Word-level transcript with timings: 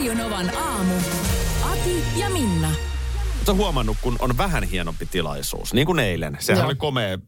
Radionovan 0.00 0.56
aamu. 0.56 0.94
Ati 1.62 2.04
ja 2.16 2.30
Minna. 2.30 2.68
Oletko 3.36 3.54
huomannut, 3.54 3.96
kun 4.02 4.16
on 4.18 4.38
vähän 4.38 4.64
hienompi 4.64 5.06
tilaisuus, 5.06 5.74
niin 5.74 5.86
kuin 5.86 5.98
eilen. 5.98 6.36
Sehän 6.40 6.58
Joo. 6.60 6.66
oli 6.66 6.74
komea 6.74 7.18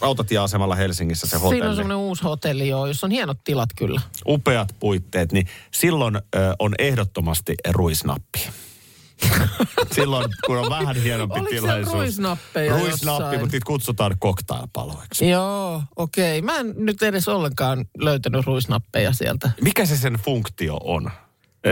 rautatieasemalla 0.00 0.74
Helsingissä 0.74 1.26
se 1.26 1.36
hotelli. 1.36 1.54
Siinä 1.54 1.70
on 1.70 1.76
semmoinen 1.76 1.96
uusi 1.96 2.22
hotelli, 2.22 2.68
joo, 2.68 2.86
jossa 2.86 3.06
on 3.06 3.10
hienot 3.10 3.38
tilat 3.44 3.68
kyllä. 3.76 4.00
Upeat 4.26 4.74
puitteet, 4.80 5.32
niin 5.32 5.46
silloin 5.74 6.16
ö, 6.16 6.20
on 6.58 6.74
ehdottomasti 6.78 7.54
ruisnappi. 7.70 8.48
silloin, 9.96 10.30
kun 10.46 10.58
on 10.58 10.70
vähän 10.70 10.96
hienompi 10.96 11.34
Oliko 11.34 11.50
siellä 11.50 11.68
tilaisuus. 11.68 11.94
ruisnappeja 11.94 12.72
Ruisnappi, 12.72 13.06
jossain? 13.22 13.40
mutta 13.40 13.54
niitä 13.56 13.66
kutsutaan 13.66 14.16
cocktailpaloiksi. 14.22 15.28
Joo, 15.28 15.82
okei. 15.96 16.42
Mä 16.42 16.56
en 16.56 16.74
nyt 16.76 17.02
edes 17.02 17.28
ollenkaan 17.28 17.84
löytänyt 17.98 18.46
ruisnappeja 18.46 19.12
sieltä. 19.12 19.50
Mikä 19.60 19.86
se 19.86 19.96
sen 19.96 20.14
funktio 20.14 20.80
on? 20.84 21.10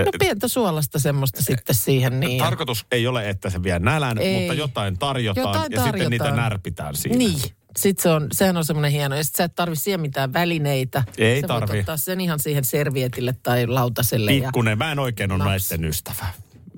Ö, 0.00 0.04
No 0.04 0.10
pientä 0.18 0.48
suolasta 0.48 0.98
semmoista 0.98 1.42
sitten 1.42 1.74
siihen. 1.74 2.20
Niin. 2.20 2.38
Tarkoitus 2.38 2.86
ei 2.90 3.06
ole, 3.06 3.28
että 3.28 3.50
se 3.50 3.62
vie 3.62 3.78
nälän, 3.78 4.18
Ei. 4.18 4.38
mutta 4.38 4.54
jotain 4.54 4.98
tarjotaan 4.98 5.46
Jotain 5.54 5.72
ja 5.72 5.82
sitten 5.82 6.10
niitä 6.10 6.24
tarjotaan. 6.24 6.50
närpitään 6.50 6.96
siinä. 6.96 7.16
Niin. 7.18 7.40
Sitten 7.76 8.02
se 8.02 8.08
on, 8.08 8.28
sehän 8.32 8.56
on 8.56 8.64
semmoinen 8.64 8.90
hieno. 8.92 9.16
Ja 9.16 9.24
sit 9.24 9.34
sä 9.34 9.44
et 9.44 9.54
tarvi 9.54 9.76
siihen 9.76 10.00
mitään 10.00 10.32
välineitä. 10.32 11.04
Ei 11.18 11.40
sä 11.40 11.46
tarvi. 11.46 11.68
voit 11.68 11.80
ottaa 11.80 11.96
sen 11.96 12.20
ihan 12.20 12.40
siihen 12.40 12.64
servietille 12.64 13.34
tai 13.42 13.66
lautaselle. 13.66 14.32
Ja... 14.32 14.42
Pikkunen, 14.42 14.78
mä 14.78 14.92
en 14.92 14.98
oikein 14.98 15.30
ole 15.32 15.38
Naps. 15.38 15.48
naisten 15.48 15.84
ystävä. 15.84 16.26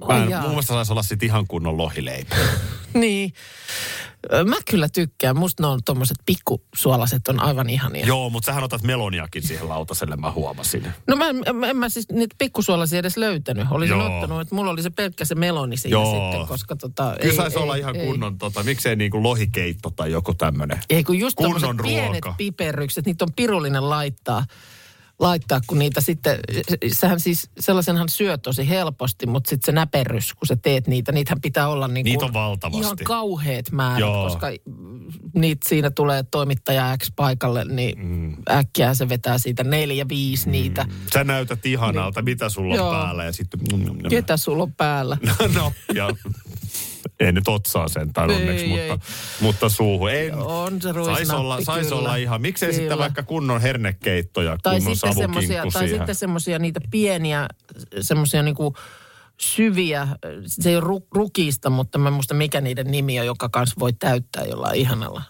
Mä 0.08 0.22
en, 0.25 0.30
jaa. 0.30 0.41
muun 0.41 0.53
muassa 0.53 0.75
saisi 0.75 0.92
olla 0.92 1.03
sit 1.03 1.22
ihan 1.22 1.47
kunnon 1.47 1.77
lohileipä. 1.78 2.36
Niin. 2.94 3.32
Mä 4.44 4.56
kyllä 4.70 4.88
tykkään. 4.88 5.36
Musta 5.36 5.62
ne 5.62 5.66
on 5.66 5.80
tommoset 5.84 6.16
pikkusuolaset 6.27 7.28
on 7.28 7.41
aivan 7.41 7.70
ihania. 7.70 8.06
Joo, 8.06 8.30
mutta 8.30 8.47
sähän 8.47 8.64
otat 8.64 8.83
meloniakin 8.83 9.42
siihen 9.42 9.69
lautaselle, 9.69 10.16
mä 10.16 10.30
huomasin. 10.30 10.92
No 11.06 11.16
mä, 11.16 11.28
en- 11.28 11.64
en 11.69 11.77
mä 11.77 11.88
siis 11.88 12.08
niitä 12.12 12.34
pikkusuolaisia 12.38 12.98
edes 12.98 13.16
löytänyt. 13.16 13.66
Olisin 13.70 13.98
Joo. 13.98 14.14
ottanut, 14.14 14.41
että 14.41 14.55
mulla 14.55 14.70
oli 14.70 14.83
se 14.83 14.91
pelkkä 14.91 15.25
se 15.25 15.34
meloni 15.34 15.77
siinä 15.77 15.98
Joo. 15.98 16.30
sitten, 16.30 16.47
koska 16.47 16.77
tota... 16.77 17.14
Kyllä 17.22 17.34
saisi 17.34 17.58
olla 17.58 17.75
ihan 17.75 17.97
ei. 17.97 18.06
kunnon, 18.06 18.38
tota, 18.38 18.62
miksei 18.62 18.97
niinku 18.97 19.22
lohikeitto 19.22 19.91
tai 19.91 20.12
joku 20.12 20.34
tämmönen. 20.34 20.80
Ei 20.91 21.05
kun 21.05 21.19
just 21.19 21.36
kunnon 21.36 21.77
pienet 21.82 22.25
piperrykset, 22.36 23.06
niitä 23.06 23.25
on 23.25 23.32
pirullinen 23.36 23.91
laittaa, 23.91 24.44
laittaa, 25.19 25.61
kun 25.66 25.78
niitä 25.78 26.00
sitten, 26.00 26.38
sähän 26.92 27.20
siis 27.20 27.50
sellaisenhan 27.61 28.08
syö 28.08 28.38
tosi 28.38 28.69
helposti, 28.69 29.27
mutta 29.27 29.50
sitten 29.50 29.66
se 29.66 29.72
näperrys, 29.72 30.34
kun 30.34 30.47
sä 30.47 30.56
teet 30.56 30.86
niitä, 30.86 31.12
niitähän 31.12 31.41
pitää 31.41 31.69
olla 31.69 31.88
niin 31.88 32.05
Niitä 32.05 32.25
on 32.25 32.33
valtavasti. 32.33 32.80
ihan 32.80 32.97
kauheat 33.05 33.72
määrät, 33.72 34.00
Joo. 34.00 34.25
koska 34.25 34.47
niitä 35.34 35.69
siinä 35.69 35.91
tulee 35.91 36.25
toimittaja 36.30 36.97
X 37.02 37.12
paikalle, 37.16 37.64
niin 37.64 37.98
mm. 37.98 38.36
äkkiä 38.50 38.94
se 38.94 39.08
vetää 39.08 39.38
siitä 39.38 39.64
neljä, 39.64 40.08
viisi 40.08 40.50
niitä. 40.50 40.86
Sä 41.12 41.25
näytät 41.25 41.66
ihanalta, 41.66 42.22
mitä 42.22 42.48
sulla 42.48 42.75
on 42.75 42.78
Joo. 42.78 42.92
päällä 42.92 43.25
ja 43.25 43.32
sitten... 43.32 43.60
Ketä 44.10 44.36
sulla 44.36 44.62
on 44.62 44.72
päällä? 44.72 45.16
no, 45.55 45.72
ja 45.94 46.08
ei 47.20 47.33
nyt 47.33 47.48
otsaa 47.48 47.89
sentään 47.89 48.31
Ei, 48.31 48.37
onneksi, 48.37 48.64
ei. 48.64 48.91
mutta, 48.91 49.06
mutta 49.41 49.69
suuhun. 49.69 50.11
Ei, 50.11 50.31
On 50.31 50.83
se 50.83 50.93
Saisi 51.05 51.32
olla, 51.34 51.60
sais 51.60 51.93
olla 51.93 52.16
ihan, 52.16 52.41
miksei 52.41 52.72
sitten 52.72 52.88
Kyllä. 52.88 53.03
vaikka 53.03 53.22
kunnon 53.22 53.60
hernekeitto 53.60 54.43
ja 54.43 54.59
Tai 54.62 54.77
kunnon 54.77 54.97
sitten 54.97 55.15
semmosia, 55.15 55.62
tai 55.62 55.71
siihen. 55.71 55.88
sitten 55.88 56.15
semmosia 56.15 56.59
niitä 56.59 56.81
pieniä, 56.91 57.49
semmosia 58.00 58.43
niinku 58.43 58.75
syviä, 59.41 60.09
se 60.47 60.71
ei 60.71 60.77
ole 60.77 60.84
ru, 60.84 61.06
rukiista, 61.15 61.71
mutta 61.71 61.99
mä 61.99 62.10
muista 62.10 62.34
mikä 62.34 62.60
niiden 62.60 62.91
nimi 62.91 63.21
on, 63.21 63.27
joka 63.27 63.49
kanssa 63.49 63.77
voi 63.78 63.93
täyttää 63.93 64.44
jollain 64.44 64.81
ihanalla 64.81 65.22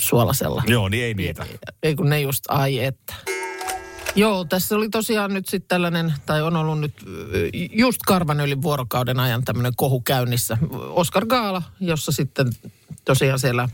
suolasella. 0.00 0.62
Joo, 0.66 0.88
niin 0.88 1.04
ei 1.04 1.14
niitä. 1.14 1.46
Ei 1.82 1.94
kun 1.94 2.08
ne 2.08 2.20
just, 2.20 2.44
ai 2.48 2.84
että. 2.84 3.14
Joo, 4.14 4.44
tässä 4.44 4.76
oli 4.76 4.88
tosiaan 4.88 5.34
nyt 5.34 5.48
sitten 5.48 5.68
tällainen, 5.68 6.14
tai 6.26 6.42
on 6.42 6.56
ollut 6.56 6.80
nyt 6.80 6.94
ö, 7.06 7.48
just 7.72 8.00
karvan 8.06 8.40
yli 8.40 8.62
vuorokauden 8.62 9.20
ajan 9.20 9.44
tämmöinen 9.44 9.72
kohu 9.76 10.00
käynnissä. 10.00 10.58
Oscar 10.88 11.26
Gaala, 11.26 11.62
jossa 11.80 12.12
sitten 12.12 12.52
tosiaan 13.04 13.38
siellä 13.38 13.68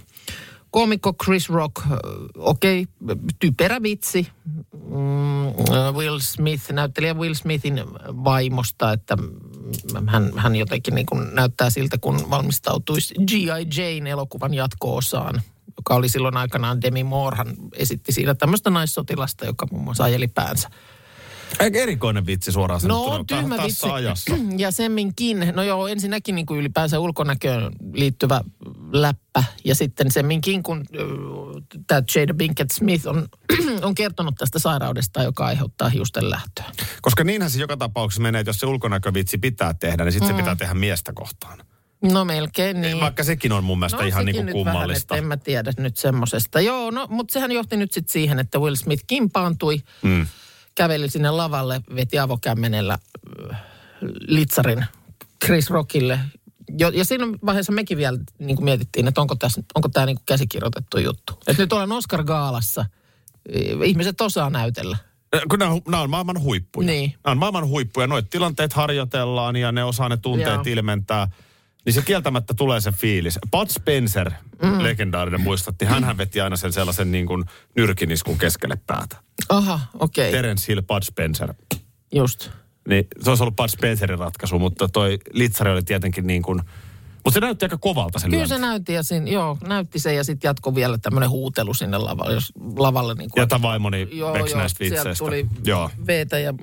komikko 0.71 1.15
Chris 1.25 1.49
Rock, 1.49 1.75
ö, 1.79 1.97
okei, 2.37 2.87
okay, 3.05 3.17
typerä 3.39 3.83
vitsi. 3.83 4.29
Mm, 4.73 5.47
ö, 5.47 5.53
Will 5.93 6.19
Smith, 6.19 6.73
näyttelijä 6.73 7.15
Will 7.15 7.35
Smithin 7.35 7.85
vaimosta, 8.25 8.93
että 8.93 9.17
hän, 10.07 10.33
hän 10.37 10.57
jotenkin 10.57 10.95
niin 10.95 11.07
kuin 11.07 11.35
näyttää 11.35 11.71
siltä, 11.71 11.99
kun 12.01 12.31
valmistautuisi 12.31 13.15
G.I. 13.15 13.67
Jane 13.77 14.11
elokuvan 14.11 14.55
jatko-osaan 14.55 15.43
joka 15.79 15.95
oli 15.95 16.09
silloin 16.09 16.37
aikanaan 16.37 16.83
Demi 16.83 17.05
Moorehan 17.05 17.55
esitti 17.77 18.13
siinä 18.13 18.35
tämmöistä 18.35 18.71
naissotilasta, 18.71 19.47
joka 19.47 19.67
muun 19.71 19.85
muassa 19.85 20.05
ajeli 20.05 20.29
päänsä. 20.29 20.69
Aika 21.61 21.79
erikoinen 21.79 22.27
vitsi 22.27 22.53
suoraan 22.53 22.81
No 22.85 23.05
on 23.05 23.27
tyhmä 23.27 23.57
tässä 23.57 23.65
vitsi. 23.65 23.89
ajassa. 23.91 24.35
Ja 24.59 24.71
semminkin, 24.71 25.53
no 25.55 25.63
joo, 25.63 25.89
ensinnäkin 25.89 26.35
niin 26.35 26.47
kuin 26.47 26.61
ylipäänsä 26.61 26.99
ulkonäköön 26.99 27.73
liittyvä 27.93 28.41
läppä. 28.93 29.45
Ja 29.65 29.75
sitten 29.75 30.11
semminkin, 30.11 30.63
kun 30.63 30.85
tämä 31.87 32.03
Jada 32.15 32.35
Pinkett 32.35 32.71
Smith 32.71 33.07
on, 33.07 33.29
on 33.83 33.95
kertonut 33.95 34.35
tästä 34.39 34.59
sairaudesta, 34.59 35.23
joka 35.23 35.47
aiheuttaa 35.47 35.89
hiusten 35.89 36.31
lähtöä. 36.31 36.65
Koska 37.03 37.25
niinhän 37.25 37.51
se 37.51 37.61
joka 37.61 37.77
tapauksessa 37.77 38.23
menee, 38.23 38.41
että 38.41 38.49
jos 38.49 38.61
se 38.61 38.67
ulkonäkövitsi 38.67 39.39
pitää 39.39 39.75
tehdä, 39.75 40.05
niin 40.05 40.13
sitten 40.13 40.29
mm. 40.31 40.37
se 40.37 40.43
pitää 40.43 40.57
tehdä 40.57 40.75
miestä 40.75 41.13
kohtaan. 41.15 41.59
No 42.03 42.25
melkein 42.25 42.81
niin. 42.81 43.01
Vaikka 43.01 43.25
sekin 43.25 43.53
on 43.53 43.65
mun 43.65 43.79
mielestä 43.79 44.03
no, 44.03 44.07
ihan 44.07 44.25
niin 44.25 44.37
kuin 44.37 44.53
kummallista. 44.53 45.13
Vähän, 45.15 45.25
en 45.25 45.29
mä 45.29 45.37
tiedä 45.37 45.73
nyt 45.79 45.97
semmosesta. 45.97 46.61
Joo, 46.61 46.91
no, 46.91 47.07
mutta 47.11 47.33
sehän 47.33 47.53
johti 47.53 47.77
nyt 47.77 47.93
sitten 47.93 48.13
siihen, 48.13 48.39
että 48.39 48.59
Will 48.59 48.75
Smith 48.75 49.05
kimpaantui, 49.07 49.83
Mm. 50.03 50.27
käveli 50.75 51.09
sinne 51.11 51.31
lavalle, 51.31 51.81
veti 51.95 52.19
avokämmenellä 52.19 52.99
äh, 53.53 53.61
litsarin 54.29 54.85
Chris 55.45 55.71
Rockille. 55.71 56.21
Jo, 56.79 56.89
ja 56.89 57.05
siinä 57.05 57.25
vaiheessa 57.47 57.73
mekin 57.73 57.99
vielä 57.99 58.19
niin 58.39 58.57
kuin 58.57 58.65
mietittiin, 58.65 59.09
että 59.09 59.21
onko, 59.21 59.35
tässä, 59.35 59.63
onko 59.75 59.89
tämä 59.89 60.07
niin 60.07 60.17
kuin 60.17 60.27
käsikirjoitettu 60.27 60.99
juttu. 60.99 61.33
Että 61.47 61.63
nyt 61.63 61.73
olen 61.73 61.93
Oscar 61.93 62.25
Gaalassa. 62.25 62.85
Ihmiset 63.85 64.21
osaa 64.21 64.51
näytellä. 64.51 64.97
Kun 65.51 65.59
nämä, 65.59 65.71
on- 65.71 65.83
nämä 65.89 66.03
on 66.03 66.11
maailman 66.11 66.41
huippuja. 66.41 66.87
Niin. 66.87 67.11
Nämä 67.25 67.33
on 67.33 67.39
maailman 67.39 67.67
huippuja. 67.69 68.07
Noit 68.07 68.31
tilanteet 68.31 68.73
harjoitellaan 68.73 69.57
ja 69.57 69.73
ne 69.73 69.85
osaa 69.85 70.09
ne 70.09 70.17
tunteet 70.17 70.55
Joo. 70.55 70.63
ilmentää. 70.67 71.29
Niin 71.89 71.95
se 71.95 72.03
kieltämättä 72.03 72.55
tulee 72.55 72.81
se 72.81 72.93
fiilis. 72.93 73.39
Bud 73.51 73.67
Spencer, 73.69 74.31
mm. 74.63 74.83
legendaarinen 74.83 75.41
muistatti, 75.41 75.85
hän 75.85 76.19
veti 76.19 76.41
aina 76.41 76.57
sen 76.57 76.73
sellaisen 76.73 77.13
niin 77.13 77.27
kuin 77.27 77.45
nyrkiniskun 77.77 78.39
keskelle 78.39 78.79
päätä. 78.87 79.17
Aha, 79.49 79.81
okei. 79.95 80.29
Okay. 80.29 80.41
Terence 80.41 80.73
Hill, 80.73 80.83
Bud 80.83 81.03
Spencer. 81.03 81.55
Just. 82.13 82.51
Niin 82.89 83.07
se 83.21 83.31
olisi 83.31 83.43
ollut 83.43 83.57
Bud 83.57 83.69
Spencerin 83.69 84.19
ratkaisu, 84.19 84.59
mutta 84.59 84.89
toi 84.89 85.19
Litsari 85.33 85.71
oli 85.71 85.83
tietenkin 85.83 86.27
niin 86.27 86.43
kuin... 86.43 86.61
Mutta 87.25 87.35
se 87.35 87.41
näytti 87.41 87.65
aika 87.65 87.79
kovalta 87.79 88.19
se 88.19 88.27
Kyllä 88.27 88.37
lyönti. 88.37 88.55
se 88.55 88.61
näytti, 88.61 88.93
ja 88.93 89.03
siinä, 89.03 89.31
joo, 89.31 89.59
näytti 89.67 89.99
se 89.99 90.15
ja 90.15 90.25
sitten 90.25 90.49
jatkoi 90.49 90.75
vielä 90.75 90.99
tämmöinen 90.99 91.31
huutelu 91.31 91.75
sinne 91.75 91.99
lavalle, 91.99 92.33
jos 92.35 92.53
lavalle 92.77 93.15
niin 93.15 93.31
kuin, 93.31 93.43
Ja 93.43 93.47
tämä 93.47 93.63
vaimoni 93.63 94.09
Joo, 94.13 94.37
joo, 94.37 94.59
näistä 94.59 94.85
vitseistä. 94.85 95.25
tuli 95.25 95.47
Joo. 95.65 95.91
veetä 96.07 96.39
ja 96.39 96.55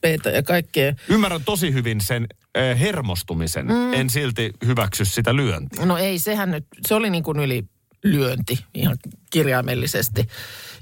peetä 0.00 0.30
ja 0.30 0.42
kaikkea. 0.42 0.94
Ymmärrän 1.08 1.44
tosi 1.44 1.72
hyvin 1.72 2.00
sen 2.00 2.26
äh, 2.58 2.80
hermostumisen. 2.80 3.66
Mm. 3.66 3.94
En 3.94 4.10
silti 4.10 4.50
hyväksy 4.66 5.04
sitä 5.04 5.36
lyöntiä. 5.36 5.86
No 5.86 5.96
ei, 5.96 6.18
sehän 6.18 6.50
nyt, 6.50 6.64
se 6.88 6.94
oli 6.94 7.10
niin 7.10 7.22
kuin 7.22 7.40
yli 7.40 7.64
lyönti 8.04 8.58
ihan 8.74 8.96
kirjaimellisesti. 9.30 10.28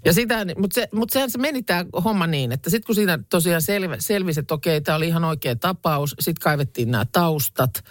Ja 0.05 0.13
sitä, 0.13 0.47
mutta 0.59 0.75
se, 0.75 0.89
mut 0.93 1.11
sehän 1.11 1.31
se 1.31 1.39
meni 1.39 1.63
tämä 1.63 1.85
homma 2.05 2.27
niin, 2.27 2.53
että 2.53 2.71
sitten 2.71 2.87
kun 2.87 2.95
siinä 2.95 3.19
tosiaan 3.31 3.63
selvi, 3.63 3.95
selvisi, 3.99 4.41
että 4.41 4.55
okei, 4.55 4.81
tämä 4.81 4.97
oli 4.97 5.09
ihan 5.09 5.25
oikea 5.25 5.57
tapaus, 5.57 6.15
sitten 6.21 6.43
kaivettiin 6.43 6.91
nämä 6.91 7.07
taustat, 7.13 7.85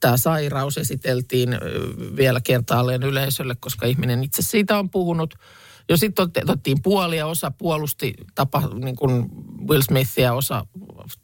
tämä 0.00 0.16
sairaus 0.16 0.78
esiteltiin 0.78 1.58
vielä 2.16 2.40
kertaalleen 2.40 3.02
yleisölle, 3.02 3.56
koska 3.60 3.86
ihminen 3.86 4.24
itse 4.24 4.42
siitä 4.42 4.78
on 4.78 4.90
puhunut. 4.90 5.34
Jo 5.88 5.96
sitten 5.96 6.22
otettiin 6.22 6.82
puolia, 6.82 7.26
osa 7.26 7.50
puolusti 7.50 8.14
tapa, 8.34 8.62
niin 8.84 8.96
kuin 8.96 9.30
Will 9.68 9.82
Smithia, 9.82 10.34
osa 10.34 10.66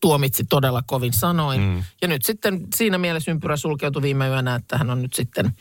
tuomitsi 0.01 0.45
todella 0.45 0.83
kovin 0.87 1.13
sanoin. 1.13 1.61
Mm. 1.61 1.83
Ja 2.03 2.09
nyt 2.09 2.25
sitten 2.25 2.67
siinä 2.75 2.99
mielessä 2.99 3.31
ympyrä 3.31 3.57
sulkeutui 3.57 4.03
viime 4.03 4.29
yönä, 4.29 4.55
että 4.55 4.79
hän 4.79 4.91
on 4.91 5.03
nyt 5.03 5.13
sitten 5.13 5.53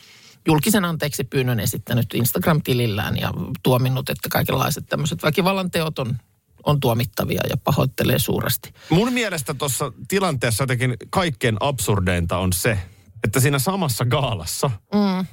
julkisen 0.48 0.86
anteeksi 0.86 1.24
pyynnön 1.24 1.60
esittänyt 1.60 2.14
Instagram-tilillään 2.14 3.18
ja 3.18 3.34
tuominnut, 3.64 4.10
että 4.10 4.30
kaikenlaiset 4.30 4.86
tämmöiset 4.86 5.24
väkivallan 5.24 5.72
teot 5.72 6.00
on 6.00 6.16
on 6.64 6.80
tuomittavia 6.80 7.42
ja 7.50 7.58
pahoittelee 7.58 8.20
suuresti. 8.20 8.74
Mun 8.90 9.14
mielestä 9.14 9.54
tuossa 9.54 9.92
tilanteessa 10.08 10.64
jotenkin 10.64 10.98
kaikkein 11.10 11.58
absurdeinta 11.60 12.38
on 12.38 12.54
se, 12.54 12.80
että 13.24 13.40
siinä 13.40 13.60
samassa 13.60 14.06
gaalassa 14.06 14.72
mm. 14.94 15.26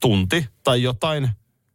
tunti 0.00 0.46
tai 0.62 0.82
jotain 0.82 1.28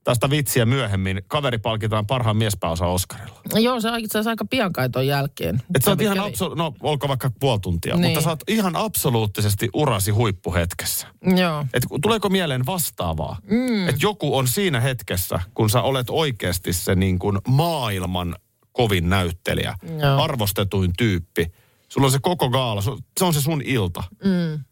tästä 0.05 0.29
vitsiä 0.29 0.65
myöhemmin 0.65 1.21
kaveri 1.27 1.57
palkitaan 1.57 2.07
parhaan 2.07 2.37
miespääosa 2.37 2.85
Oscarilla. 2.87 3.41
No 3.53 3.59
joo, 3.59 3.79
se 3.81 3.89
on 3.91 3.99
itse 3.99 4.17
asiassa 4.17 4.29
aika 4.29 4.45
pian 4.45 4.73
kai 4.73 4.89
ton 4.89 5.07
jälkeen. 5.07 5.61
Et 5.75 5.83
sä 5.83 5.91
oot 5.91 6.01
ihan 6.01 6.17
absolu- 6.17 6.55
no 6.55 6.73
olko 6.79 7.07
vaikka 7.07 7.31
puoli 7.39 7.59
tuntia, 7.59 7.95
Niin. 7.95 8.05
mutta 8.07 8.21
sä 8.23 8.29
oot 8.29 8.43
ihan 8.47 8.75
absoluuttisesti 8.75 9.69
urasi 9.73 10.11
huippuhetkessä. 10.11 11.07
Joo. 11.35 11.65
Et 11.73 11.83
tuleeko 12.01 12.29
mieleen 12.29 12.65
vastaavaa? 12.65 13.37
Mm. 13.49 13.87
Että 13.89 14.01
joku 14.01 14.37
on 14.37 14.47
siinä 14.47 14.79
hetkessä, 14.79 15.39
kun 15.53 15.69
sä 15.69 15.81
olet 15.81 16.07
oikeasti 16.09 16.73
se 16.73 16.95
niin 16.95 17.19
kuin 17.19 17.39
maailman 17.47 18.35
kovin 18.71 19.09
näyttelijä, 19.09 19.75
Joo. 20.01 20.23
arvostetuin 20.23 20.93
tyyppi. 20.97 21.51
Sulla 21.89 22.07
on 22.07 22.11
se 22.11 22.19
koko 22.21 22.49
gaala, 22.49 22.81
se 23.17 23.25
on 23.25 23.33
se 23.33 23.41
sun 23.41 23.61
ilta. 23.65 24.03
Mm. 24.23 24.63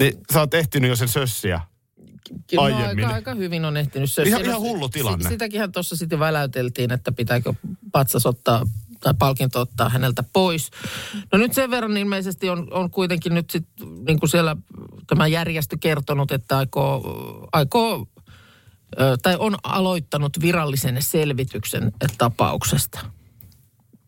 Niin 0.00 0.14
sä 0.32 0.40
oot 0.40 0.54
ehtinyt 0.54 0.88
jo 0.90 0.96
sen 0.96 1.08
sössiä. 1.08 1.60
Kyllä 2.50 2.62
aiemmin. 2.62 3.04
aika, 3.04 3.14
aika 3.14 3.34
hyvin 3.34 3.64
on 3.64 3.76
ehtinyt 3.76 4.12
se. 4.12 4.22
Ihan- 4.22 4.44
ihan 4.44 4.60
hullu 4.60 4.88
tilanne. 4.88 5.22
Si- 5.22 5.28
sitäkinhän 5.28 5.72
tuossa 5.72 5.96
sitten 5.96 6.18
väläyteltiin, 6.18 6.92
että 6.92 7.12
pitääkö 7.12 7.54
patsas 7.92 8.26
ottaa 8.26 8.66
tai 9.00 9.14
palkinto 9.18 9.60
ottaa 9.60 9.88
häneltä 9.88 10.24
pois. 10.32 10.70
No 11.32 11.38
nyt 11.38 11.52
sen 11.52 11.70
verran 11.70 11.96
ilmeisesti 11.96 12.50
on, 12.50 12.72
on 12.72 12.90
kuitenkin 12.90 13.34
nyt 13.34 13.50
sitten 13.50 14.04
niin 14.06 14.20
kuin 14.20 14.30
siellä 14.30 14.56
tämä 15.06 15.26
järjestö 15.26 15.76
kertonut, 15.80 16.32
että 16.32 16.58
aikoo, 16.58 17.48
aikoo 17.52 18.06
tai 19.22 19.36
on 19.38 19.56
aloittanut 19.62 20.32
virallisen 20.40 21.02
selvityksen 21.02 21.92
tapauksesta. 22.18 23.00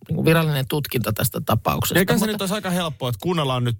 Niin 0.08 0.25
virallinen 0.25 0.69
tutkinta 0.69 1.12
tästä 1.12 1.41
tapauksesta. 1.46 1.99
Eikä 1.99 2.12
se 2.12 2.19
Mutta- 2.19 2.32
nyt 2.32 2.41
olisi 2.41 2.55
aika 2.55 2.70
helppoa, 2.70 3.08
että 3.08 3.19
kuunnellaan 3.23 3.64
nyt 3.64 3.79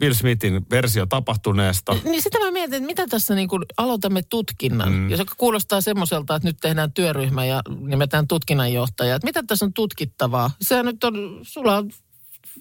Will 0.00 0.14
Smithin 0.14 0.66
versio 0.70 1.06
tapahtuneesta. 1.06 1.96
Niin 2.04 2.22
sitä 2.22 2.38
mä 2.38 2.50
mietin, 2.50 2.74
että 2.74 2.86
mitä 2.86 3.06
tässä 3.06 3.34
niin 3.34 3.48
kuin 3.48 3.62
aloitamme 3.76 4.22
tutkinnan. 4.22 4.92
Mm. 4.92 5.10
Jos 5.10 5.20
kuulostaa 5.36 5.80
semmoiselta, 5.80 6.36
että 6.36 6.48
nyt 6.48 6.56
tehdään 6.60 6.92
työryhmä 6.92 7.44
ja 7.44 7.62
nimetään 7.80 8.28
tutkinnanjohtaja. 8.28 9.14
Että 9.14 9.26
mitä 9.26 9.42
tässä 9.46 9.64
on 9.64 9.72
tutkittavaa? 9.72 10.50
Sehän 10.60 10.86
nyt 10.86 11.04
on, 11.04 11.40
sulla 11.42 11.76
on, 11.76 11.90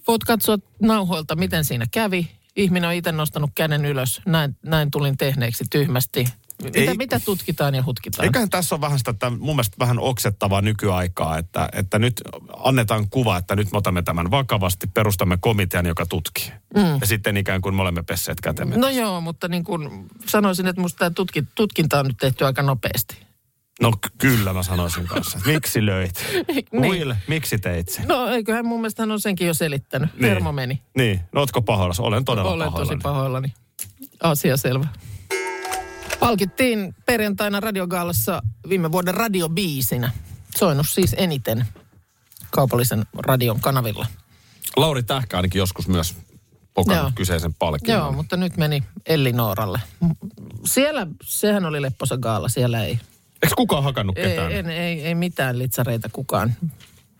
voit 0.07 0.23
katsoa 0.23 0.57
nauhoilta, 0.81 1.35
miten 1.35 1.63
siinä 1.65 1.85
kävi. 1.91 2.27
Ihminen 2.55 2.89
on 2.89 2.95
itse 2.95 3.11
nostanut 3.11 3.51
käden 3.55 3.85
ylös. 3.85 4.21
Näin, 4.25 4.57
näin 4.65 4.91
tulin 4.91 5.17
tehneeksi 5.17 5.63
tyhmästi. 5.71 6.25
Mitä, 6.63 6.79
Ei- 6.91 6.97
mitä 6.97 7.19
tutkitaan 7.19 7.75
ja 7.75 7.83
hutkitaan? 7.85 8.25
Eiköhän 8.25 8.49
tässä 8.49 8.75
ole 8.75 8.81
vähän 8.81 8.97
sitä, 8.97 9.11
että 9.11 9.29
mun 9.29 9.55
mielestä 9.55 9.75
vähän 9.79 9.99
oksettavaa 9.99 10.61
nykyaikaa, 10.61 11.37
että, 11.37 11.69
että 11.73 11.99
nyt 11.99 12.21
annetaan 12.57 13.09
kuva, 13.09 13.37
että 13.37 13.55
nyt 13.55 13.71
me 13.71 13.77
otamme 13.77 14.01
tämän 14.01 14.31
vakavasti, 14.31 14.87
perustamme 14.87 15.37
komitean, 15.41 15.85
joka 15.85 16.05
tutkii. 16.05 16.51
Mm. 16.75 16.81
Ja 17.01 17.07
sitten 17.07 17.37
ikään 17.37 17.61
kuin 17.61 17.75
me 17.75 17.81
olemme 17.81 18.03
pesseet 18.03 18.41
kätemme. 18.41 18.77
No 18.77 18.89
joo, 18.89 19.21
mutta 19.21 19.47
niin 19.47 19.63
kuin 19.63 20.07
sanoisin, 20.25 20.67
että 20.67 20.81
musta 20.81 20.97
tämä 20.99 21.09
tutki, 21.09 21.43
tutkinta 21.55 21.99
on 21.99 22.05
nyt 22.05 22.17
tehty 22.17 22.45
aika 22.45 22.61
nopeasti. 22.61 23.17
No 23.81 23.91
ky- 24.01 24.09
kyllä 24.17 24.53
mä 24.53 24.63
sanoisin 24.63 25.07
kanssa. 25.07 25.39
Miksi 25.45 25.85
löit? 25.85 26.25
Niin. 26.71 26.91
Will, 26.91 27.13
miksi 27.27 27.57
teit 27.57 27.89
sen? 27.89 28.07
No 28.07 28.27
eiköhän 28.27 28.65
mun 28.65 28.79
mielestä 28.81 29.01
hän 29.01 29.11
on 29.11 29.19
senkin 29.19 29.47
jo 29.47 29.53
selittänyt. 29.53 30.09
Niin. 30.13 30.25
Hermo 30.29 30.51
meni. 30.51 30.81
Niin, 30.97 31.21
no 31.31 31.39
ootko 31.41 31.61
pahoillasi? 31.61 32.01
Olen 32.01 32.25
todella 32.25 32.51
Olen 32.51 32.71
tosi 32.73 32.75
pahoillani. 32.75 33.01
pahoillani. 33.03 33.53
Asia 34.23 34.57
selvä. 34.57 34.85
Palkittiin 36.21 36.95
perjantaina 37.05 37.59
radiogaalassa 37.59 38.41
viime 38.69 38.91
vuoden 38.91 39.13
radiobiisinä. 39.13 40.11
Soinut 40.57 40.85
siis 40.89 41.15
eniten 41.17 41.65
kaupallisen 42.51 43.05
radion 43.17 43.59
kanavilla. 43.59 44.05
Lauri 44.75 45.03
Tähkä 45.03 45.37
ainakin 45.37 45.59
joskus 45.59 45.87
myös 45.87 46.15
pokannut 46.73 47.03
Joo. 47.03 47.11
kyseisen 47.15 47.53
palkinnon. 47.53 47.97
Joo, 47.97 48.11
mutta 48.11 48.37
nyt 48.37 48.57
meni 48.57 48.83
Elli 49.05 49.33
Nooralle. 49.33 49.79
Siellä, 50.65 51.07
sehän 51.23 51.65
oli 51.65 51.81
lepposa 51.81 52.17
gaala, 52.17 52.49
siellä 52.49 52.83
ei, 52.83 52.99
Eikö 53.43 53.55
kukaan 53.57 53.83
hakannut 53.83 54.17
ei, 54.17 54.23
ketään? 54.23 54.51
ei, 54.51 54.77
ei, 54.77 55.01
ei 55.01 55.15
mitään 55.15 55.59
litsareita 55.59 56.09
kukaan 56.09 56.55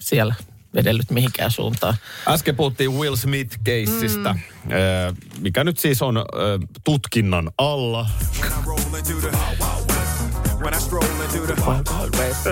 siellä 0.01 0.35
vedellyt 0.73 1.11
mihinkään 1.11 1.51
suuntaan. 1.51 1.95
Äsken 2.27 2.55
puhuttiin 2.55 2.93
Will 2.93 3.15
Smith-keissistä, 3.15 4.33
mm. 4.33 4.71
mikä 5.39 5.63
nyt 5.63 5.79
siis 5.79 6.01
on 6.01 6.25
tutkinnan 6.83 7.51
alla. 7.57 8.09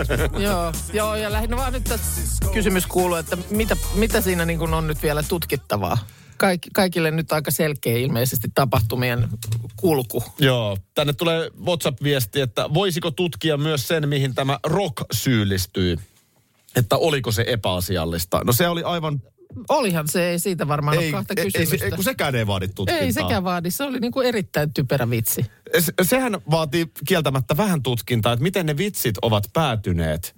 joo, 0.48 0.72
joo, 0.94 1.16
ja 1.16 1.32
lähinnä 1.32 1.58
vaan 1.58 1.74
nyt 1.74 1.84
tässä 1.84 2.22
kysymys 2.54 2.88
kuuluu, 2.88 3.16
että 3.16 3.38
mitä, 3.50 3.78
mitä 3.96 4.22
siinä 4.22 4.46
niin 4.46 4.60
kuin 4.60 4.74
on 4.74 4.88
nyt 4.88 5.04
vielä 5.04 5.24
tutkittavaa? 5.24 5.98
Kaik, 6.38 6.62
kaikille 6.74 7.12
nyt 7.12 7.32
aika 7.32 7.52
selkeä 7.52 7.98
ilmeisesti 7.98 8.48
tapahtumien 8.56 9.28
kulku. 9.76 10.24
Joo, 10.40 10.78
tänne 10.94 11.14
tulee 11.14 11.52
WhatsApp-viesti, 11.66 12.42
että 12.42 12.74
voisiko 12.74 13.12
tutkia 13.12 13.58
myös 13.58 13.88
sen, 13.88 14.10
mihin 14.10 14.36
tämä 14.36 14.60
Rock 14.64 14.96
syyllistyy. 15.12 15.98
Että 16.76 16.98
oliko 16.98 17.32
se 17.32 17.44
epäasiallista. 17.48 18.42
No 18.44 18.54
se 18.54 18.68
oli 18.68 18.84
aivan... 18.84 19.22
Olihan 19.70 20.08
se, 20.08 20.30
ei 20.30 20.40
siitä 20.40 20.68
varmaan 20.68 20.98
ole 20.98 21.12
kahta 21.12 21.34
ei, 21.38 21.44
ei, 21.44 21.52
kysymystä. 21.52 21.86
ei, 21.86 21.92
kun 21.92 22.04
sekään 22.04 22.36
ei 22.36 22.48
vaadi 22.48 22.68
tutkintaa. 22.68 23.06
ei 23.06 23.14
sekään 23.14 23.44
vaadi, 23.44 23.72
se 23.72 23.84
oli 23.84 24.00
niin 24.00 24.12
kuin 24.12 24.28
erittäin 24.28 24.74
typerä 24.74 25.10
vitsi. 25.10 25.46
Se, 25.80 25.94
sehän 26.02 26.38
vaatii 26.52 26.92
kieltämättä 27.08 27.58
vähän 27.58 27.84
tutkintaa, 27.84 28.34
että 28.34 28.44
miten 28.44 28.66
ne 28.66 28.78
vitsit 28.78 29.16
ovat 29.22 29.44
päätyneet 29.54 30.36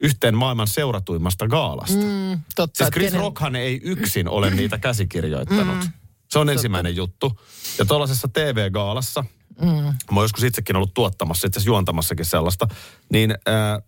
yhteen 0.00 0.34
maailman 0.36 0.68
seuratuimmasta 0.68 1.48
gaalasta. 1.48 2.04
Mm, 2.04 2.40
totta, 2.56 2.78
siis 2.78 2.90
Chris 2.90 3.12
kenen- 3.12 3.20
Rockhan 3.20 3.56
ei 3.56 3.80
yksin 3.84 4.28
ole 4.28 4.50
niitä 4.50 4.78
käsikirjoittanut. 4.78 5.76
Mm, 5.84 5.90
se 6.30 6.38
on 6.38 6.50
ensimmäinen 6.50 6.96
juttu. 6.96 7.40
Ja 7.78 7.84
tuollaisessa 7.84 8.28
TV-gaalassa, 8.28 9.24
mm. 9.60 9.66
mä 9.68 9.92
oon 10.10 10.24
joskus 10.24 10.44
itsekin 10.44 10.76
ollut 10.76 10.94
tuottamassa, 10.94 11.46
itse 11.46 11.58
asiassa 11.58 11.70
juontamassakin 11.70 12.24
sellaista, 12.26 12.68
niin 13.12 13.30
äh, 13.30 13.82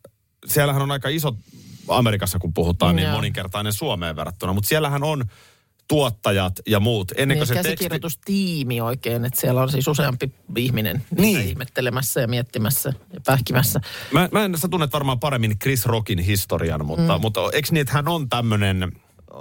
siellähän 0.47 0.83
on 0.83 0.91
aika 0.91 1.09
iso, 1.09 1.37
Amerikassa 1.89 2.39
kun 2.39 2.55
puhutaan, 2.55 2.97
niin 2.97 3.07
Joo. 3.07 3.15
moninkertainen 3.15 3.73
Suomeen 3.73 4.17
verrattuna, 4.17 4.53
mutta 4.53 4.69
siellähän 4.69 5.03
on 5.03 5.25
tuottajat 5.89 6.53
ja 6.67 6.81
muut. 6.81 7.13
Ennen 7.17 7.29
Niin, 7.29 7.39
kuin 7.39 7.47
se 7.47 7.55
teksti... 7.55 7.69
käsikirjoitustiimi 7.69 8.81
oikein, 8.81 9.25
että 9.25 9.41
siellä 9.41 9.63
on 9.63 9.71
siis 9.71 9.89
useampi 9.89 10.33
ihminen 10.57 11.05
Niin. 11.19 11.41
ihmettelemässä 11.41 12.21
ja 12.21 12.29
miettimässä 12.29 12.93
ja 13.13 13.21
pähkimässä. 13.27 13.81
Mä, 14.13 14.29
mä 14.33 14.45
en, 14.45 14.59
sä 14.59 14.69
tunnet 14.69 14.93
varmaan 14.93 15.21
paremmin 15.21 15.59
Chris 15.59 15.87
Rockin 15.87 16.19
historian, 16.19 16.85
mutta, 16.87 17.19
mm. 17.19 17.23
mutta 17.23 17.41
eikö 17.53 17.69
niin, 17.71 17.81
että 17.81 17.93
hän 17.93 18.09
on 18.09 18.29
tämmöinen 18.29 18.93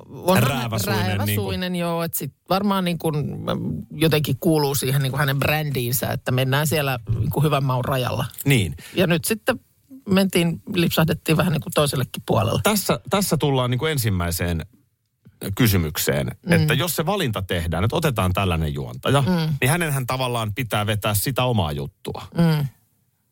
On 0.09 0.43
Rääväsuinen, 0.43 1.07
rääväsuinen 1.17 1.71
niin 1.71 1.79
joo, 1.79 2.03
että 2.03 2.17
sit 2.17 2.33
varmaan 2.49 2.85
niin 2.85 2.97
kuin, 2.97 3.15
jotenkin 3.91 4.35
kuuluu 4.39 4.75
siihen 4.75 5.01
niin 5.01 5.11
kuin 5.11 5.19
hänen 5.19 5.39
brändiinsä, 5.39 6.07
että 6.09 6.31
mennään 6.31 6.67
siellä 6.67 6.99
niin 7.19 7.29
kuin 7.29 7.43
hyvän 7.43 7.63
maun 7.63 7.85
rajalla. 7.85 8.25
niin. 8.45 8.75
Ja 8.93 9.07
nyt 9.07 9.25
sitten 9.25 9.59
mentiin, 10.09 10.61
lipsahdettiin 10.73 11.37
vähän 11.37 11.53
niin 11.53 11.61
kuin 11.61 11.73
toisellekin 11.73 12.23
puolelle. 12.25 12.59
Tässä, 12.63 12.99
tässä 13.09 13.37
tullaan 13.37 13.71
niin 13.71 13.79
kuin 13.79 13.91
ensimmäiseen 13.91 14.65
kysymykseen, 15.57 16.31
mm. 16.45 16.51
että 16.51 16.73
jos 16.73 16.95
se 16.95 17.05
valinta 17.05 17.41
tehdään, 17.41 17.83
että 17.83 17.95
otetaan 17.95 18.33
tällainen 18.33 18.73
juontaja, 18.73 19.21
mm. 19.21 19.57
niin 19.61 19.69
hänenhän 19.69 20.07
tavallaan 20.07 20.53
pitää 20.53 20.85
vetää 20.85 21.13
sitä 21.13 21.43
omaa 21.43 21.71
juttua. 21.71 22.27
Mm. 22.37 22.67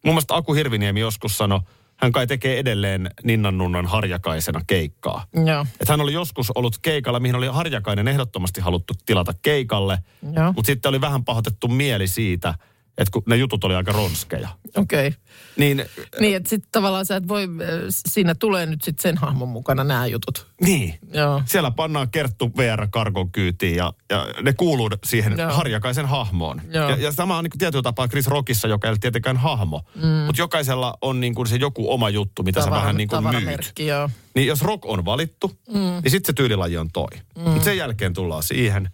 Mun 0.06 0.14
mielestä 0.14 0.36
Aku 0.36 0.54
Hirviniemi 0.54 1.00
joskus 1.00 1.38
sanoi, 1.38 1.60
hän 1.96 2.12
kai 2.12 2.28
tekee 2.28 2.60
edelleen 2.60 3.10
Ninnan 3.24 3.58
Nunnan 3.58 3.86
harjakaisena 3.86 4.62
keikkaa. 4.68 5.26
Joo, 5.46 5.66
Että 5.82 5.94
hän 5.94 6.02
oli 6.02 6.14
joskus 6.14 6.52
ollut 6.56 6.78
keikalla, 6.82 7.20
mihin 7.20 7.36
oli 7.36 7.48
harjakainen 7.48 8.08
ehdottomasti 8.08 8.62
haluttu 8.62 8.94
tilata 9.06 9.34
keikalle, 9.42 10.00
Joo. 10.36 10.54
mutta 10.54 10.68
sitten 10.68 10.90
oli 10.90 11.02
vähän 11.02 11.26
pahoitettu 11.26 11.68
mieli 11.68 12.08
siitä, 12.08 12.54
että 12.98 13.12
kun 13.12 13.24
ne 13.26 13.36
jutut 13.36 13.64
oli 13.64 13.76
aika 13.76 13.92
ronskeja. 13.92 14.50
okei. 14.76 15.08
Okay. 15.08 15.20
Niin, 15.58 15.86
Niin, 16.20 16.36
että 16.36 16.50
sitten 16.50 16.70
tavallaan 16.72 17.06
sä 17.06 17.16
et 17.16 17.28
voi, 17.28 17.44
äh, 17.44 17.70
siinä 17.90 18.36
tulee 18.36 18.66
nyt 18.66 18.82
sitten 18.82 19.02
sen 19.04 19.18
hahmon 19.18 19.50
mukana 19.50 19.84
nämä 19.84 20.08
jutut. 20.08 20.48
niin. 20.62 21.00
Joo. 21.14 21.42
Siellä 21.46 21.72
pannaan 21.72 22.10
Kerttu 22.10 22.52
VR-karkon 22.58 23.32
kyytiin 23.32 23.76
ja, 23.76 23.94
ja 24.10 24.28
ne 24.42 24.54
kuuluu 24.54 24.90
siihen 25.06 25.38
Joo. 25.38 25.52
harjakaisen 25.52 26.06
hahmoon. 26.06 26.62
Joo. 26.70 26.90
Ja, 26.90 26.96
ja 26.96 27.12
sama 27.12 27.38
on 27.38 27.44
niin 27.44 27.60
tietyllä 27.60 27.84
tapaa 27.84 28.08
Chris 28.08 28.28
Rockissa, 28.28 28.68
joka 28.68 28.88
ei 28.88 28.92
ole 28.92 28.98
tietenkään 29.02 29.38
hahmo. 29.38 29.82
Mm. 29.96 30.08
Mutta 30.08 30.42
jokaisella 30.42 30.98
on 31.02 31.20
niin 31.20 31.36
kuin 31.36 31.48
se 31.48 31.56
joku 31.56 31.92
oma 31.92 32.10
juttu, 32.10 32.44
mitä 32.44 32.64
sä 32.64 32.72
vähän 32.72 32.96
niin 32.96 33.10
kuin 33.10 33.24
myyt. 33.24 33.72
joo. 33.80 34.10
Niin 34.36 34.48
jos 34.48 34.62
rock 34.62 34.86
on 34.86 35.06
valittu, 35.06 35.52
mm. 35.68 35.80
niin 35.80 36.12
sitten 36.12 36.28
se 36.28 36.34
tyylilaji 36.34 36.78
on 36.78 36.90
toi. 36.94 37.08
Mm. 37.38 37.50
Mutta 37.50 37.64
sen 37.64 37.78
jälkeen 37.78 38.14
tullaan 38.14 38.44
siihen, 38.44 38.90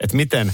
että 0.00 0.16
miten 0.16 0.52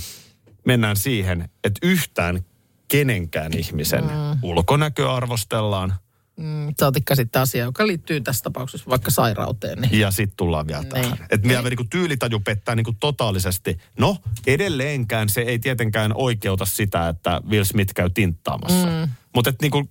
mennään 0.67 0.97
siihen, 0.97 1.49
että 1.65 1.87
yhtään 1.87 2.45
kenenkään 2.91 3.53
ihmisen 3.59 4.05
mm. 4.05 4.39
ulkonäköä 4.43 5.15
arvostellaan. 5.15 5.95
Mm, 6.37 6.75
saatikka 6.81 7.15
sitten 7.15 7.43
asia, 7.43 7.65
joka 7.65 7.87
liittyy 7.87 8.21
tässä 8.21 8.43
tapauksessa 8.43 8.91
vaikka 8.91 9.11
sairauteen. 9.11 9.79
Niin. 9.79 10.01
Ja 10.01 10.11
sitten 10.11 10.37
tullaan 10.37 10.67
vielä 10.67 10.83
Niin. 10.83 10.91
tähän. 10.91 11.19
Että 11.31 11.49
vielä 11.49 11.69
niinku 11.69 11.85
tyylitaju 11.91 12.41
pettää 12.41 12.75
niinku 12.75 12.93
totaalisesti. 13.01 13.79
No, 13.99 14.17
edelleenkään 14.47 15.29
se 15.29 15.41
ei 15.41 15.59
tietenkään 15.59 16.13
oikeuta 16.15 16.65
sitä, 16.65 17.09
että 17.09 17.41
Will 17.49 17.65
Smith 17.65 17.95
käy 17.95 18.11
tinttaamassa. 18.11 18.87
Mm. 18.87 19.09
Mutta 19.35 19.53
niinku, 19.63 19.89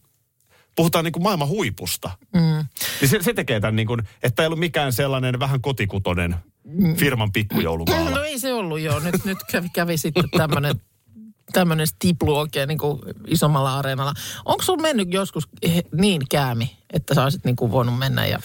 puhutaan 0.76 1.06
niin 1.06 1.12
kuin 1.14 1.24
maailman 1.24 1.48
huipusta. 1.48 2.10
Mm. 2.34 2.66
Niin 3.02 3.10
se, 3.10 3.18
se 3.22 3.34
tekee 3.34 3.60
tämän 3.60 3.76
niin 3.76 3.88
kuin, 3.88 4.02
että 4.24 4.44
ei 4.44 4.48
ollut 4.48 4.60
mikään 4.60 4.94
sellainen 4.94 5.40
vähän 5.40 5.62
kotikutonen 5.62 6.36
firman 6.96 7.32
pikkujoulugaala. 7.32 8.10
No 8.10 8.24
ei 8.24 8.40
se 8.40 8.54
ollut 8.54 8.80
joo. 8.80 9.00
Nyt, 9.00 9.26
nyt 9.26 9.38
kävi, 9.52 9.70
kävi 9.70 9.98
sitten 9.98 10.30
tämmöinen 10.30 10.82
tämmöinen 11.54 11.88
stiplu 11.88 12.38
oikein 12.38 12.68
niin 12.68 12.78
kuin 12.78 13.00
isommalla 13.28 13.78
areenalla. 13.78 14.14
Onko 14.46 14.64
sulla 14.64 14.82
mennyt 14.82 15.14
joskus 15.14 15.48
he- 15.76 15.84
niin 15.98 16.22
käämi, 16.30 16.78
että 16.94 17.16
sä 17.16 17.24
olisit 17.24 17.46
niin 17.46 17.56
kuin 17.56 17.72
voinut 17.72 18.00
mennä 18.00 18.26
ja... 18.26 18.40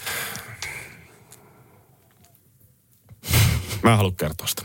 Mä 3.83 3.91
en 3.91 3.97
halua 3.97 4.11
kertoa 4.17 4.47
sitä. 4.47 4.63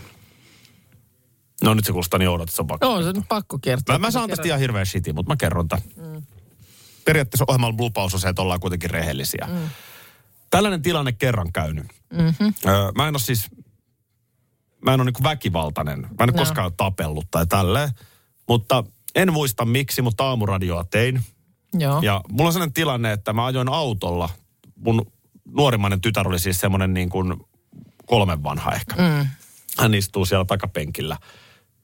No 1.64 1.74
nyt 1.74 1.84
se 1.84 1.92
kuulostaa 1.92 2.18
niin 2.18 2.28
oudolta, 2.28 2.48
että 2.48 2.56
se 2.56 2.62
on 2.62 2.66
pakko. 2.66 2.86
No, 2.86 2.92
on 2.94 3.04
se 3.04 3.12
nyt 3.12 3.28
pakko 3.28 3.58
kertoa. 3.58 3.98
Mä, 3.98 4.06
mä 4.06 4.10
saan 4.10 4.30
tästä 4.30 4.46
ihan 4.46 4.60
hirveän 4.60 4.86
shitin, 4.86 5.14
mutta 5.14 5.32
mä 5.32 5.36
kerron 5.36 5.68
tämän. 5.68 5.84
Mm. 5.96 6.22
Periaatteessa 7.04 7.44
ohjelman 7.48 7.76
lupaus 7.78 8.14
on 8.14 8.20
se, 8.20 8.28
että 8.28 8.42
ollaan 8.42 8.60
kuitenkin 8.60 8.90
rehellisiä. 8.90 9.48
Mm. 9.50 9.68
Tällainen 10.50 10.82
tilanne 10.82 11.12
kerran 11.12 11.52
käynyt. 11.52 11.86
Mm-hmm. 12.12 12.54
Öö, 12.66 12.92
mä 12.94 13.08
en 13.08 13.14
ole 13.14 13.18
siis, 13.18 13.50
mä 14.84 14.94
en 14.94 15.00
ole 15.00 15.10
niin 15.10 15.24
väkivaltainen. 15.24 16.00
Mä 16.00 16.08
en 16.24 16.28
Joo. 16.28 16.36
koskaan 16.36 16.72
tapellut 16.76 17.26
tai 17.30 17.46
tälleen. 17.46 17.90
Mutta 18.50 18.84
en 19.14 19.32
muista 19.32 19.64
miksi, 19.64 20.02
mutta 20.02 20.24
aamuradioa 20.24 20.84
tein. 20.84 21.22
Joo. 21.74 22.00
Ja 22.02 22.20
mulla 22.30 22.48
on 22.48 22.52
sellainen 22.52 22.72
tilanne, 22.72 23.12
että 23.12 23.32
mä 23.32 23.44
ajoin 23.44 23.68
autolla. 23.68 24.28
Mun 24.76 25.12
nuorimmainen 25.48 26.00
tytär 26.00 26.28
oli 26.28 26.38
siis 26.38 26.60
semmoinen 26.60 26.94
niin 26.94 27.08
kuin 27.08 27.36
kolmen 28.06 28.42
vanha 28.42 28.72
ehkä. 28.72 28.94
Mm. 28.96 29.26
Hän 29.78 29.94
istuu 29.94 30.24
siellä 30.24 30.44
takapenkillä 30.44 31.16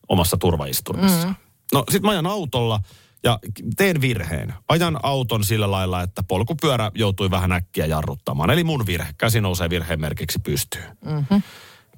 omassa 0.08 0.36
turvaistumassa. 0.36 1.26
Mm. 1.26 1.34
No 1.72 1.84
sit 1.90 2.02
mä 2.02 2.10
ajan 2.10 2.26
autolla 2.26 2.80
ja 3.24 3.38
teen 3.76 4.00
virheen. 4.00 4.54
Ajan 4.68 4.98
auton 5.02 5.44
sillä 5.44 5.70
lailla, 5.70 6.02
että 6.02 6.22
polkupyörä 6.22 6.90
joutui 6.94 7.30
vähän 7.30 7.52
äkkiä 7.52 7.86
jarruttamaan. 7.86 8.50
Eli 8.50 8.64
mun 8.64 8.86
virhe. 8.86 9.14
Käsi 9.18 9.40
nousee 9.40 9.70
virheen 9.70 10.00
merkiksi 10.00 10.38
pystyyn. 10.38 10.96
Mm-hmm. 11.04 11.42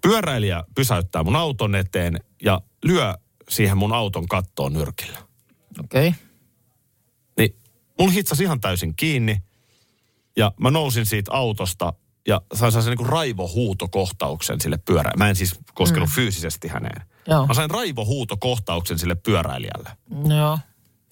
Pyöräilijä 0.00 0.64
pysäyttää 0.74 1.22
mun 1.22 1.36
auton 1.36 1.74
eteen 1.74 2.20
ja 2.42 2.60
lyö 2.84 3.14
siihen 3.48 3.76
mun 3.76 3.92
auton 3.92 4.28
kattoon 4.28 4.72
nyrkillä. 4.72 5.18
Okei. 5.80 6.08
Okay. 6.08 6.20
Niin 7.38 7.56
mulla 7.98 8.12
hitsasi 8.12 8.42
ihan 8.44 8.60
täysin 8.60 8.94
kiinni 8.94 9.42
ja 10.36 10.52
mä 10.60 10.70
nousin 10.70 11.06
siitä 11.06 11.32
autosta 11.32 11.92
ja 12.26 12.40
sain 12.54 12.72
sellaisen 12.72 12.96
niin 12.96 13.08
raivohuutokohtauksen 13.08 14.60
sille 14.60 14.78
pyörä. 14.84 15.10
Mä 15.16 15.28
en 15.28 15.36
siis 15.36 15.60
koskenut 15.74 16.08
mm. 16.08 16.14
fyysisesti 16.14 16.68
häneen. 16.68 17.02
Joo. 17.26 17.46
Mä 17.46 17.54
sain 17.54 17.70
raivohuutokohtauksen 17.70 18.98
sille 18.98 19.14
pyöräilijälle. 19.14 19.90
Joo. 20.10 20.58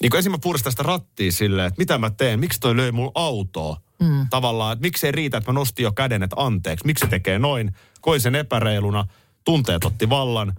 Niin 0.02 0.10
kuin 0.10 0.18
esimerkiksi 0.18 0.28
mä 0.30 0.38
puristan 0.38 0.72
sitä 0.72 0.82
rattia 0.82 1.32
silleen, 1.32 1.66
että 1.66 1.78
mitä 1.78 1.98
mä 1.98 2.10
teen, 2.10 2.40
miksi 2.40 2.60
toi 2.60 2.76
löi 2.76 2.92
mun 2.92 3.10
autoa. 3.14 3.80
Mm. 4.00 4.26
Tavallaan, 4.30 4.72
että 4.72 4.82
miksi 4.82 5.06
ei 5.06 5.12
riitä, 5.12 5.36
että 5.36 5.52
mä 5.52 5.58
nostin 5.58 5.82
jo 5.82 5.92
käden, 5.92 6.22
että 6.22 6.36
anteeksi, 6.38 6.86
miksi 6.86 7.04
se 7.04 7.10
tekee 7.10 7.38
noin. 7.38 7.74
Koin 8.00 8.20
sen 8.20 8.34
epäreiluna, 8.34 9.06
tunteet 9.44 9.84
otti 9.84 10.08
vallan, 10.08 10.54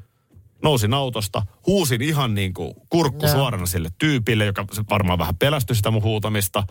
nousin 0.63 0.93
autosta, 0.93 1.43
huusin 1.67 2.01
ihan 2.01 2.35
niin 2.35 2.53
kuin 2.53 2.73
kurkku 2.89 3.25
Joo. 3.25 3.35
suorana 3.35 3.65
sille 3.65 3.89
tyypille, 3.97 4.45
joka 4.45 4.65
varmaan 4.89 5.19
vähän 5.19 5.35
pelästyi 5.35 5.75
sitä 5.75 5.91
mun 5.91 6.03
huutamista. 6.03 6.63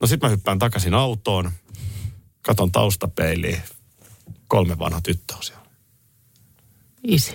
No 0.00 0.06
sit 0.06 0.22
mä 0.22 0.28
hyppään 0.28 0.58
takaisin 0.58 0.94
autoon, 0.94 1.50
katon 2.42 2.72
taustapeiliin, 2.72 3.58
kolme 4.48 4.78
vanha 4.78 5.00
tyttö 5.00 5.34
on 5.36 5.42
siellä. 5.42 5.64
Easy. 7.08 7.32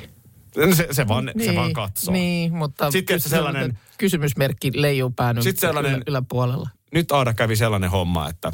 Se, 0.75 0.87
se, 0.91 1.07
vaan, 1.07 1.31
se 1.45 1.55
vaan 1.55 1.73
katsoo. 1.73 2.13
Niin, 2.13 2.53
mutta 2.53 2.91
Sitten 2.91 3.19
se 3.19 3.29
sellainen- 3.29 3.79
kysymysmerkki 3.97 4.71
leijuu 4.75 5.09
pään 5.09 5.37
yl- 5.37 5.43
Sitten 5.43 5.69
sellainen- 5.69 5.93
ylä, 5.93 6.03
yläpuolella. 6.07 6.69
nyt 6.93 7.11
Aada 7.11 7.33
kävi 7.33 7.55
sellainen 7.55 7.89
homma, 7.91 8.29
että 8.29 8.51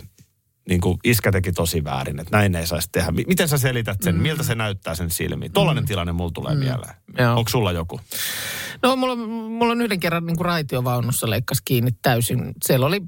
niin 0.69 0.81
kuin 0.81 0.97
iskä 1.03 1.31
teki 1.31 1.51
tosi 1.51 1.83
väärin, 1.83 2.19
että 2.19 2.37
näin 2.37 2.55
ei 2.55 2.67
saisi 2.67 2.89
tehdä. 2.91 3.11
Mi- 3.11 3.23
Miten 3.27 3.47
sä 3.47 3.57
selität 3.57 3.97
sen? 4.01 4.15
Mm. 4.15 4.21
Miltä 4.21 4.43
se 4.43 4.55
näyttää 4.55 4.95
sen 4.95 5.11
silmiin? 5.11 5.51
Tollainen 5.51 5.83
mm. 5.83 5.87
tilanne 5.87 6.13
mulla 6.13 6.31
tulee 6.31 6.53
mm. 6.53 6.59
mieleen. 6.59 6.95
Joo. 7.17 7.35
Onko 7.37 7.49
sulla 7.49 7.71
joku? 7.71 7.99
No 8.83 8.95
mulla, 8.95 9.13
on- 9.13 9.29
mulla 9.29 9.71
on 9.71 9.81
yhden 9.81 9.99
kerran 9.99 10.25
niin 10.25 10.37
kuin 10.37 10.45
raitiovaunussa 10.45 11.29
leikkas 11.29 11.61
kiinni 11.65 11.91
täysin. 12.01 12.53
Siellä 12.65 12.85
oli 12.85 13.01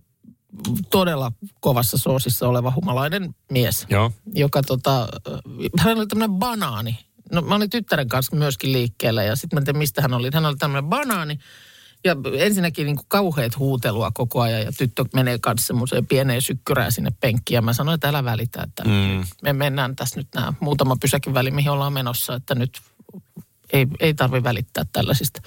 todella 0.89 1.31
kovassa 1.59 1.97
soosissa 1.97 2.47
oleva 2.47 2.73
humalainen 2.75 3.35
mies, 3.51 3.85
Joo. 3.89 4.11
joka 4.33 4.61
tota, 4.63 5.07
hän 5.79 5.97
oli 5.97 6.07
tämmöinen 6.07 6.37
banaani. 6.37 6.97
No 7.31 7.41
mä 7.41 7.55
olin 7.55 7.69
tyttären 7.69 8.07
kanssa 8.09 8.35
myöskin 8.35 8.73
liikkeellä 8.73 9.23
ja 9.23 9.35
sitten 9.35 9.57
mä 9.57 9.59
en 9.59 9.65
tiedä 9.65 9.79
mistä 9.79 10.01
hän 10.01 10.13
oli. 10.13 10.29
Hän 10.33 10.45
oli 10.45 10.55
tämmöinen 10.55 10.89
banaani 10.89 11.39
ja 12.07 12.15
ensinnäkin 12.37 12.85
niin 12.85 12.95
kuin 12.95 13.05
kauheat 13.07 13.57
huutelua 13.57 14.11
koko 14.13 14.41
ajan 14.41 14.61
ja 14.61 14.71
tyttö 14.71 15.05
menee 15.13 15.37
kanssa 15.39 15.67
semmoiseen 15.67 16.07
pieneen 16.07 16.41
sykkyrään 16.41 16.91
sinne 16.91 17.11
penkkiin. 17.19 17.55
Ja 17.55 17.61
mä 17.61 17.73
sanoin, 17.73 17.95
että 17.95 18.09
älä 18.09 18.23
välitä, 18.23 18.63
että 18.63 18.83
mm. 18.83 19.23
me 19.43 19.53
mennään 19.53 19.95
tässä 19.95 20.19
nyt 20.19 20.27
nämä 20.35 20.53
muutama 20.59 20.97
pysäkin 21.01 21.33
väli, 21.33 21.51
mihin 21.51 21.71
ollaan 21.71 21.93
menossa, 21.93 22.35
että 22.35 22.55
nyt 22.55 22.81
ei, 23.73 23.87
ei 23.99 24.13
tarvi 24.13 24.43
välittää 24.43 24.85
tällaisista. 24.91 25.41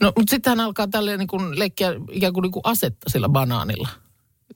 No, 0.00 0.12
mutta 0.16 0.30
sitten 0.30 0.50
hän 0.50 0.60
alkaa 0.60 0.88
tälleen 0.88 1.18
niin 1.18 1.26
kuin 1.26 1.58
leikkiä 1.58 1.92
ikään 2.10 2.32
kuin, 2.32 2.42
niin 2.42 2.52
kuin 2.52 2.62
asetta 2.64 3.10
sillä 3.10 3.28
banaanilla. 3.28 3.88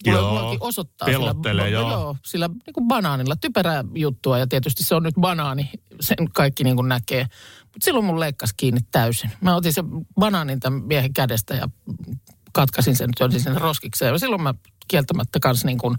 Joo. 0.04 0.56
osoittaa 0.60 1.06
Pelottelee, 1.06 1.66
sillä, 1.66 1.80
joo. 1.80 1.90
joo. 1.90 2.16
sillä 2.24 2.48
niin 2.48 2.74
kuin 2.74 2.88
banaanilla. 2.88 3.36
Typerää 3.36 3.84
juttua 3.94 4.38
ja 4.38 4.46
tietysti 4.46 4.84
se 4.84 4.94
on 4.94 5.02
nyt 5.02 5.14
banaani, 5.20 5.70
sen 6.00 6.16
kaikki 6.32 6.64
niin 6.64 6.76
kuin 6.76 6.88
näkee. 6.88 7.26
Mutta 7.76 7.84
silloin 7.84 8.04
mun 8.04 8.20
leikkas 8.20 8.50
kiinni 8.56 8.80
täysin. 8.90 9.30
Mä 9.40 9.56
otin 9.56 9.72
sen 9.72 9.84
banaanin 10.20 10.60
tämän 10.60 10.82
miehen 10.82 11.12
kädestä 11.12 11.54
ja 11.54 11.68
katkasin 12.52 12.96
sen, 12.96 13.10
työnsin 13.16 13.40
sen 13.40 13.60
roskikseen. 13.60 14.12
Ja 14.12 14.18
silloin 14.18 14.42
mä 14.42 14.54
kieltämättä 14.88 15.40
kanssa 15.40 15.66
niin 15.66 15.78
kuin, 15.78 15.96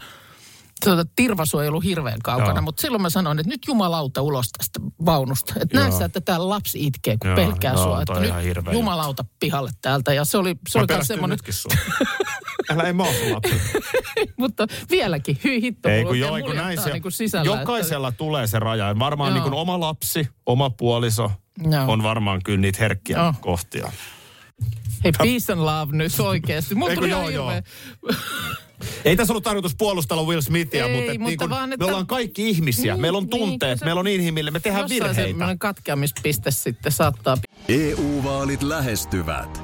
tuota, 0.86 1.06
tirvasuojelu 1.16 1.80
hirveän 1.80 2.20
kaukana, 2.24 2.54
Joo. 2.54 2.62
mutta 2.62 2.82
silloin 2.82 3.02
mä 3.02 3.10
sanoin, 3.10 3.40
että 3.40 3.50
nyt 3.50 3.62
jumalauta 3.68 4.22
ulos 4.22 4.50
tästä 4.58 4.80
vaunusta. 5.06 5.54
Että 5.62 5.80
näe 5.80 5.92
sä, 5.92 6.06
että 6.06 6.22
täällä 6.22 6.50
lapsi 6.50 6.86
itkee, 6.86 7.18
kun 7.18 7.30
Joo, 7.30 7.36
pelkää 7.36 7.74
joo, 7.74 7.84
sua. 7.84 8.02
Että 8.02 8.20
nyt 8.20 8.58
jumalauta 8.74 9.26
pihalle 9.40 9.72
täältä. 9.82 10.14
Ja 10.14 10.26
se 10.26 10.38
oli, 10.38 10.56
se 10.70 10.80
Mä 10.80 10.82
oli 10.82 10.96
myös 10.96 11.08
semmoinen. 11.08 11.38
Älä 12.70 12.84
ei 12.84 12.94
mä 12.94 13.04
mutta 14.40 14.68
vieläkin, 14.90 15.40
hyi 15.44 15.62
hitto. 15.62 15.90
Ei 15.90 16.06
kun 16.06 16.20
joo, 16.20 16.38
ei 16.38 16.44
kun 16.44 16.56
näin 16.56 16.82
se, 16.82 16.92
niin 16.92 17.02
kuin 17.02 17.12
sisällä, 17.12 17.60
jokaisella 17.60 18.12
tulee 18.12 18.48
se 18.48 18.60
raja. 18.60 19.00
Varmaan 19.00 19.30
Joo. 19.30 19.34
niin 19.34 19.44
kuin 19.52 19.62
oma 19.62 19.80
lapsi, 19.80 20.28
oma 20.46 20.70
puoliso 20.70 21.32
Joo. 21.72 21.92
on 21.92 22.04
varmaan 22.04 22.42
kyllä 22.44 22.60
niitä 22.60 22.78
herkkiä 22.80 23.18
Joo. 23.18 23.34
kohtia. 23.42 23.92
Hei, 25.04 25.12
peace 25.12 25.54
and 25.54 25.62
love 25.62 25.96
nyt 25.98 26.20
oikeasti. 26.20 26.76
Mulla 26.76 26.96
tuli 26.96 27.10
joo, 27.10 27.30
joo. 27.30 27.52
Ei 29.06 29.16
tässä 29.16 29.34
ollut 29.34 29.44
tarkoitus 29.44 29.76
puolustella 29.76 30.24
Will 30.24 30.42
Smithia, 30.42 30.86
Ei, 30.86 30.96
mutta, 30.96 31.20
mutta 31.20 31.46
niin 31.46 31.50
vaan, 31.50 31.74
että- 31.74 31.86
me 31.86 31.90
ollaan 31.90 32.08
kaikki 32.08 32.50
ihmisiä. 32.50 32.94
Niin, 32.94 33.02
meillä 33.02 33.18
on 33.18 33.24
niin, 33.24 33.30
tunteet, 33.30 33.60
kyllä 33.60 33.76
se- 33.80 33.86
meillä 33.86 34.00
on 34.00 34.08
inhimillinen, 34.08 34.54
me 34.54 34.60
tehdään 34.60 34.82
Jossain 34.84 35.02
virheitä. 35.02 35.30
semmoinen 35.30 35.60
katkeamispiste 35.60 36.52
sitten 36.52 36.92
saattaa 36.92 37.38
EU-vaalit 37.70 38.64
lähestyvät. 38.64 39.64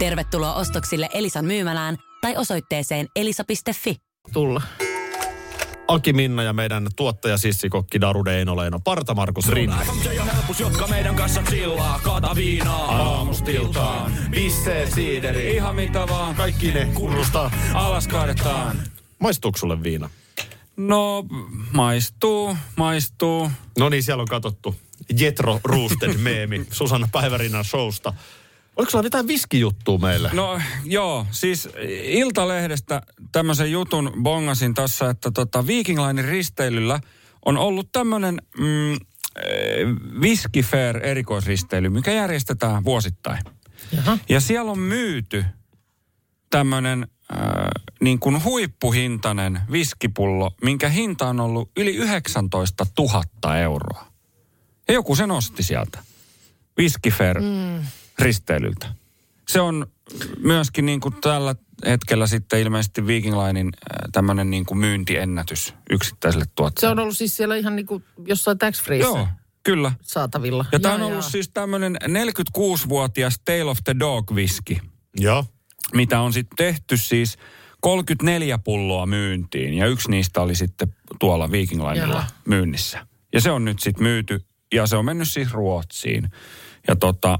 Tervetuloa 0.00 0.54
ostoksille 0.54 1.08
Elisan 1.14 1.44
myymälään 1.44 1.96
tai 2.20 2.36
osoitteeseen 2.36 3.06
elisa.fi. 3.16 3.96
tulla. 4.32 4.62
Aki 5.88 6.12
Minna 6.12 6.42
ja 6.42 6.52
meidän 6.52 6.88
tuottaja 6.96 7.38
Sissikokki 7.38 8.00
Darude 8.00 8.38
Einoleino, 8.38 8.80
Parta 8.84 9.14
Markus 9.14 9.48
Rinne. 9.48 9.76
Se 10.02 10.14
jo 10.14 10.24
helpus, 10.24 10.60
jotka 10.60 10.86
meidän 10.86 11.16
kanssa 11.16 11.42
chillaa. 11.42 12.00
Kaata 12.04 12.34
viinaa 12.34 12.84
aamustiltaan. 12.84 14.12
Pisseet, 14.30 14.92
siideri. 14.92 15.54
Ihan 15.54 15.74
mitä 15.74 16.08
vaan. 16.08 16.34
Kaikki 16.34 16.72
ne 16.72 16.88
kunnosta. 16.94 17.50
Alas 17.74 18.08
kaadetaan. 18.08 18.76
Maistuuko 19.18 19.58
sulle 19.58 19.82
viina? 19.82 20.10
No, 20.76 21.24
maistuu, 21.72 22.56
maistuu. 22.76 23.50
No 23.78 23.88
niin, 23.88 24.02
siellä 24.02 24.20
on 24.20 24.28
katsottu 24.28 24.76
Jetro 25.18 25.60
Roosted 25.64 26.14
meemi 26.14 26.66
Susanna 26.72 27.08
Päivärinnan 27.12 27.64
showsta. 27.64 28.14
Oliko 28.80 28.90
sulla 28.90 29.04
jotain 29.04 29.26
viskijuttua 29.26 29.98
meille? 29.98 30.30
No 30.32 30.60
joo, 30.84 31.26
siis 31.30 31.68
Iltalehdestä 32.02 33.02
tämmöisen 33.32 33.72
jutun 33.72 34.12
bongasin 34.22 34.74
tossa, 34.74 35.10
että 35.10 35.30
tota 35.30 35.66
Viking 35.66 36.06
Linein 36.06 36.28
risteilyllä 36.28 37.00
on 37.46 37.58
ollut 37.58 37.92
tämmöinen 37.92 38.42
mm, 38.58 38.96
Whisky 40.20 40.62
Fair 40.62 41.06
erikoisristeily, 41.06 41.88
mikä 41.88 42.12
järjestetään 42.12 42.84
vuosittain. 42.84 43.42
Jaha. 43.92 44.18
Ja 44.28 44.40
siellä 44.40 44.70
on 44.70 44.78
myyty 44.78 45.44
tämmöinen 46.50 47.06
äh, 47.32 47.38
niin 48.00 48.18
kuin 48.18 48.44
huippuhintainen 48.44 49.60
viskipullo, 49.72 50.50
minkä 50.62 50.88
hinta 50.88 51.28
on 51.28 51.40
ollut 51.40 51.70
yli 51.76 51.96
19 51.96 52.86
000 52.98 53.58
euroa. 53.58 54.06
Ja 54.88 54.94
joku 54.94 55.16
se 55.16 55.26
nosti 55.26 55.62
sieltä. 55.62 55.98
Whisky 56.78 57.10
Fair 57.10 57.40
mm. 57.40 57.84
Risteilyltä. 58.20 58.94
Se 59.48 59.60
on 59.60 59.86
myöskin 60.38 60.86
niin 60.86 61.00
kuin 61.00 61.14
tällä 61.20 61.54
hetkellä 61.86 62.26
sitten 62.26 62.60
ilmeisesti 62.60 63.06
Viking 63.06 63.36
Linein 63.46 63.66
äh, 63.66 64.08
tämmöinen 64.12 64.50
niin 64.50 64.66
kuin 64.66 64.78
myyntiennätys 64.78 65.74
yksittäiselle 65.90 66.44
Se 66.44 66.50
tuotteelle. 66.54 66.92
on 66.92 66.98
ollut 66.98 67.16
siis 67.16 67.36
siellä 67.36 67.56
ihan 67.56 67.76
niin 67.76 67.86
kuin 67.86 68.04
jossain 68.26 68.58
tax 68.58 68.82
Joo, 69.00 69.28
kyllä. 69.62 69.92
saatavilla. 70.02 70.64
Ja 70.72 70.80
tämä 70.80 70.94
on 70.94 71.02
ollut 71.02 71.24
siis 71.24 71.48
tämmöinen 71.48 71.96
46-vuotias 72.02 73.40
Tale 73.44 73.64
of 73.64 73.78
the 73.84 73.94
Dog 73.98 74.30
whisky, 74.32 74.76
Joo. 75.16 75.44
mitä 75.94 76.20
on 76.20 76.32
sitten 76.32 76.56
tehty 76.56 76.96
siis 76.96 77.38
34 77.80 78.58
pulloa 78.58 79.06
myyntiin. 79.06 79.74
Ja 79.74 79.86
yksi 79.86 80.10
niistä 80.10 80.40
oli 80.40 80.54
sitten 80.54 80.94
tuolla 81.20 81.50
Viking 81.50 81.88
Linella 81.88 82.24
myynnissä. 82.44 83.06
Ja 83.32 83.40
se 83.40 83.50
on 83.50 83.64
nyt 83.64 83.80
sitten 83.80 84.02
myyty 84.02 84.40
ja 84.74 84.86
se 84.86 84.96
on 84.96 85.04
mennyt 85.04 85.28
siis 85.30 85.52
Ruotsiin. 85.52 86.30
Ja 86.90 86.96
tota, 86.96 87.38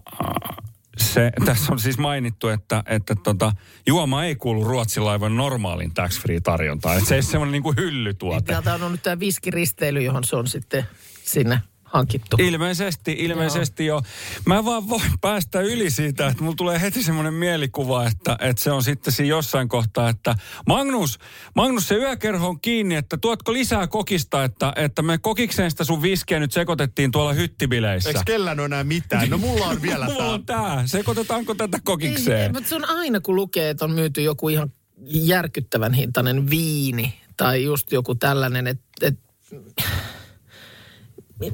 se, 0.99 1.33
tässä 1.47 1.73
on 1.73 1.79
siis 1.79 1.99
mainittu, 1.99 2.49
että, 2.49 2.83
että 2.87 3.15
tota, 3.15 3.53
juoma 3.87 4.25
ei 4.25 4.37
kuulu 4.37 4.65
Ruotsin 4.65 5.05
laivan 5.05 5.37
normaalin 5.37 5.95
tax-free 5.95 6.41
tarjontaan. 6.41 6.97
Että 6.97 7.09
se 7.09 7.15
ei 7.15 7.19
ole 7.19 7.23
semmoinen 7.23 7.53
niin 7.53 7.63
kuin 7.63 7.77
hyllytuote. 7.77 8.53
Täältä 8.53 8.75
on 8.75 8.93
nyt 8.93 9.03
tämä 9.03 9.21
viskiristeily, 9.21 10.03
johon 10.03 10.25
se 10.25 10.37
on 10.37 10.47
sitten 10.47 10.85
sinne 11.25 11.61
hankittu. 11.93 12.37
Ilmeisesti, 12.41 13.17
ilmeisesti 13.19 13.87
jo. 13.87 14.03
Mä 14.47 14.65
vaan 14.65 14.89
voin 14.89 15.13
päästä 15.21 15.61
yli 15.61 15.91
siitä, 15.91 16.29
että 16.29 16.43
mulla 16.43 16.57
tulee 16.57 16.81
heti 16.81 17.03
semmoinen 17.03 17.35
mielikuva, 17.35 18.07
että, 18.07 18.37
että 18.41 18.63
se 18.63 18.73
on 18.73 18.83
sitten 18.83 19.13
siinä 19.13 19.29
jossain 19.29 19.69
kohtaa, 19.69 20.09
että 20.09 20.35
Magnus, 20.67 21.19
Magnus 21.57 21.89
se 21.89 21.95
yökerho 21.95 22.49
on 22.49 22.61
kiinni, 22.61 22.95
että 22.95 23.17
tuotko 23.17 23.53
lisää 23.53 23.87
kokista, 23.87 24.45
että, 24.45 24.73
että 24.77 25.03
me 25.03 25.19
kokikseen 25.19 25.71
sitä 25.71 25.85
sun 25.85 26.03
viskiä 26.03 26.41
nyt 26.41 26.53
sekoitettiin 26.53 27.13
tuolla 27.13 27.33
hyttibileissä. 27.33 28.09
Eikö 28.09 28.21
kellään 28.27 28.61
ole 28.61 28.67
enää 28.67 28.85
mitään? 28.85 29.31
No 29.31 29.39
mulla 29.39 29.67
on 29.67 29.83
vielä 29.83 30.05
Mulla 30.05 30.19
tää. 30.19 30.31
on 30.31 30.47
tää. 30.47 30.87
Sekoitetaanko 30.87 31.55
tätä 31.55 31.77
Ei, 31.77 31.81
kokikseen? 31.85 32.53
mutta 32.53 32.69
se 32.69 32.75
on 32.75 32.89
aina, 32.89 33.21
kun 33.21 33.37
lukee, 33.37 33.71
että 33.71 33.85
on 33.85 33.91
myyty 33.91 34.23
joku 34.23 34.49
ihan 34.49 34.73
järkyttävän 35.07 35.93
hintainen 35.93 36.51
viini 36.51 37.15
tai 37.37 37.65
just 37.65 37.93
joku 37.93 38.15
tällainen, 38.15 38.67
että 38.67 38.85
et, 39.03 39.19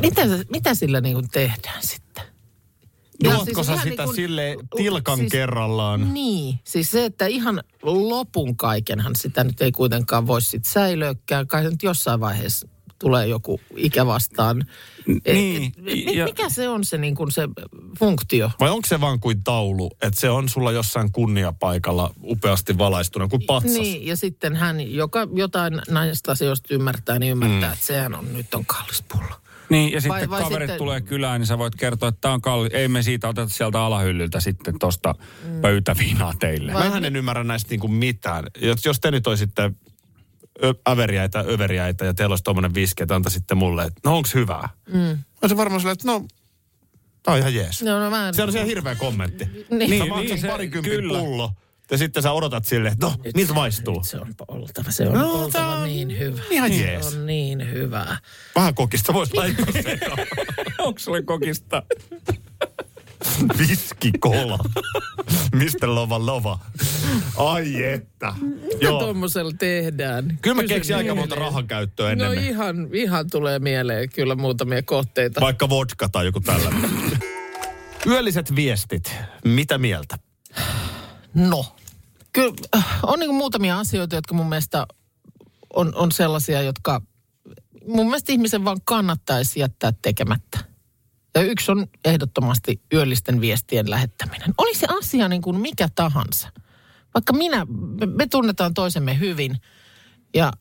mitä, 0.03 0.23
mitä 0.51 0.75
sillä 0.75 1.01
niin 1.01 1.15
kuin 1.15 1.29
tehdään 1.29 1.83
sitten? 1.83 2.25
Juotko 3.25 3.45
siis 3.45 3.67
sä 3.67 3.77
sitä 3.77 3.85
niin 3.85 3.97
kuin- 3.97 4.15
sille 4.15 4.57
tilkan 4.77 5.19
siis- 5.19 5.33
kerrallaan? 5.33 6.15
Niin, 6.15 6.59
siis 6.65 6.91
se, 6.91 7.05
että 7.05 7.27
ihan 7.27 7.63
lopun 7.83 8.57
kaikenhan 8.57 9.17
sitä 9.17 9.45
nyt 9.45 9.63
ei 9.63 9.73
kuitenkaan 9.73 10.27
voi 10.27 10.43
sitten 10.43 10.73
säilöökään. 10.73 11.47
Kai 11.47 11.65
nyt 11.65 11.83
jossain 11.83 12.21
vaiheessa 12.21 12.69
tulee 12.99 13.27
joku 13.27 13.61
ikä 13.77 14.07
vastaan. 14.07 14.65
E- 15.25 15.33
Niin, 15.33 15.65
et- 15.77 15.83
mi- 15.85 16.17
ja- 16.17 16.25
mikä 16.25 16.49
se 16.51 16.69
on 16.69 16.85
se, 16.85 16.99
niin 16.99 17.15
kuin 17.15 17.31
se 17.33 17.43
funktio? 17.99 18.51
Vai 18.61 18.71
onko 18.71 18.87
se 18.89 19.01
vaan 19.01 19.21
kuin 19.21 19.45
taulu, 19.45 19.91
että 20.03 20.21
se 20.21 20.31
on 20.31 20.49
sulla 20.49 20.73
jossain 20.73 21.13
kunniapaikalla 21.13 22.15
upeasti 22.23 22.79
valaistuna 22.79 23.29
kuin 23.29 23.43
patsas? 23.47 23.73
Niin, 23.73 24.07
ja 24.07 24.17
sitten 24.17 24.57
hän, 24.57 24.93
joka 24.95 25.29
jotain 25.35 25.83
näistä 25.91 26.33
asioista 26.33 26.75
ymmärtää, 26.75 27.19
niin 27.19 27.33
ymmärtää, 27.33 27.69
mm. 27.69 27.73
että 27.73 27.87
sehän 27.87 28.15
on, 28.15 28.33
nyt 28.33 28.55
on 28.55 28.67
kallis 28.67 29.05
pullo. 29.13 29.35
Niin, 29.69 29.93
ja 29.93 30.01
sitten 30.01 30.19
Vai- 30.21 30.29
vai 30.31 30.43
kaverit 30.43 30.65
sitten- 30.67 30.79
tulee 30.79 31.01
kylään, 31.01 31.41
niin 31.41 31.47
sä 31.47 31.59
voit 31.59 31.75
kertoa, 31.75 32.09
että 32.09 32.21
tämä 32.21 32.35
on 32.35 32.41
kalli. 32.41 32.69
Ei 32.73 32.89
me 32.89 33.03
siitä 33.03 33.29
oteta 33.29 33.49
sieltä 33.49 33.81
alahyllyltä 33.81 34.41
sitten 34.41 34.79
tosta 34.79 35.15
Mm. 35.45 35.61
pöytäviinaa 35.61 36.33
teille. 36.41 36.73
Vai- 36.73 36.85
Mähän 36.89 37.05
en 37.05 37.17
ymmärrä 37.17 37.45
näistä 37.45 37.71
niinku 37.71 37.89
mitään. 37.89 38.45
Jos, 38.61 38.85
jos 38.85 39.01
te 39.01 39.11
nyt 39.11 39.27
olisitte 39.27 39.71
ö, 40.65 40.75
äveriäitä, 40.89 41.41
överiäitä 41.49 42.05
ja 42.05 42.15
teillä 42.15 42.33
olisi 42.33 42.45
tuommoinen 42.45 42.75
viski, 42.75 43.03
että 43.03 43.15
antaisitte 43.15 43.55
mulle, 43.55 43.85
että 43.85 44.01
no 44.05 44.17
onks 44.17 44.35
hyvää? 44.35 44.69
Mm. 44.93 45.19
Olisin 45.43 45.57
varmaan 45.57 45.81
silleen, 45.81 45.93
että 45.93 46.07
no, 46.13 46.25
tää 47.23 47.35
on 47.35 47.41
ihan 47.41 47.55
jees. 47.55 47.83
No, 47.83 48.01
no 48.01 48.11
mä 48.11 48.29
en... 48.29 48.35
Se 48.35 48.43
on 48.43 48.53
siellä 48.53 48.67
hirveä 48.67 48.95
kommentti. 48.95 49.45
Niin. 49.45 49.65
Sä 49.99 50.05
Niin, 50.05 50.13
niin, 50.27 50.41
se- 50.41 50.49
parikympin 50.49 50.91
kyllä. 50.93 51.19
pullo. 51.19 51.53
Ja 51.91 51.99
sitten 51.99 52.23
sä 52.23 52.33
odotat 52.33 52.65
silleen, 52.65 52.93
että 52.93 53.07
no, 53.07 53.15
miltä 53.35 53.53
maistuu? 53.53 54.05
Se 54.05 54.17
on 54.21 54.35
oltava, 54.49 54.91
se 54.91 55.09
on 55.09 55.15
No, 55.15 55.33
oltava 55.33 55.75
on 55.77 55.85
niin 55.85 56.19
hyvä. 56.19 56.41
ihan 56.51 56.71
Se 56.73 56.77
jees. 56.77 57.15
on 57.15 57.27
niin 57.27 57.71
hyvä. 57.73 58.17
Vähän 58.55 58.75
kokista 58.75 59.13
voisi 59.13 59.35
laittaa 59.37 59.73
sekaan. 59.83 60.19
Onko 60.79 60.99
sulle 60.99 61.23
kokista? 61.23 61.83
Viskikola. 63.59 64.59
Mistä 65.55 65.95
lova 65.95 66.27
lova? 66.27 66.59
Ai 67.37 67.85
että. 67.85 68.35
Mitä 68.41 68.77
Joo. 68.81 69.01
tuommoisella 69.01 69.53
tehdään? 69.59 70.39
Kyllä 70.43 70.55
mä 70.55 70.63
Kysy 70.63 70.75
keksin 70.75 70.97
aika 70.97 71.05
mieleen. 71.05 71.23
monta 71.23 71.35
rahan 71.35 71.67
käyttöä 71.67 72.11
ennen. 72.13 72.29
No 72.29 72.35
No 72.35 72.41
ihan, 72.41 72.89
ihan 72.93 73.31
tulee 73.31 73.59
mieleen 73.59 74.09
kyllä 74.11 74.35
muutamia 74.35 74.83
kohteita. 74.83 75.41
Vaikka 75.41 75.69
vodka 75.69 76.09
tai 76.09 76.25
joku 76.27 76.41
tällainen. 76.41 76.91
Yölliset 78.07 78.57
viestit. 78.57 79.15
Mitä 79.45 79.79
mieltä? 79.79 80.19
No, 81.37 81.77
kyllä 82.33 82.55
äh, 82.77 82.99
on 83.03 83.19
niin 83.19 83.35
muutamia 83.35 83.79
asioita, 83.79 84.15
jotka 84.15 84.35
mun 84.35 84.49
mielestä 84.49 84.87
on, 85.75 85.95
on 85.95 86.13
sellaisia, 86.13 86.63
jotka 86.63 87.03
mun 87.89 88.07
mielestä 88.07 88.33
ihmisen 88.33 88.65
vaan 88.65 88.81
kannattaisi 88.85 89.61
jättää 89.61 89.93
tekemättä. 90.03 90.59
Ja 91.35 91.43
yksi 91.43 91.73
on 91.73 91.87
ehdottomasti 92.05 92.81
yöllisten 92.93 93.41
viestien 93.41 93.91
lähettäminen. 93.91 94.55
Oli 94.59 94.75
se 94.75 94.87
asia 94.99 95.29
niin 95.29 95.43
kuin 95.43 95.61
mikä 95.61 95.89
tahansa. 95.95 96.53
Vaikka 97.15 97.33
minä, 97.33 97.67
me, 98.17 98.27
tunnetaan 98.27 98.75
toisemme 98.75 99.19
hyvin 99.19 99.57
ja 100.35 100.53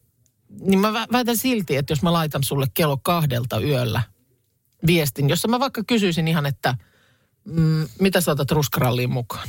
niin 0.59 0.79
mä 0.79 0.91
vä- 0.91 1.11
väitän 1.11 1.37
silti, 1.37 1.75
että 1.75 1.91
jos 1.91 2.01
mä 2.01 2.13
laitan 2.13 2.43
sulle 2.43 2.67
kello 2.73 2.97
kahdelta 2.97 3.59
yöllä 3.59 4.01
viestin, 4.87 5.29
jossa 5.29 5.47
mä 5.47 5.59
vaikka 5.59 5.83
kysyisin 5.87 6.27
ihan, 6.27 6.45
että 6.45 6.75
mm, 7.45 7.87
mitä 7.99 8.21
sä 8.21 8.31
otat 8.31 8.51
ruskaralliin 8.51 9.11
mukaan. 9.11 9.47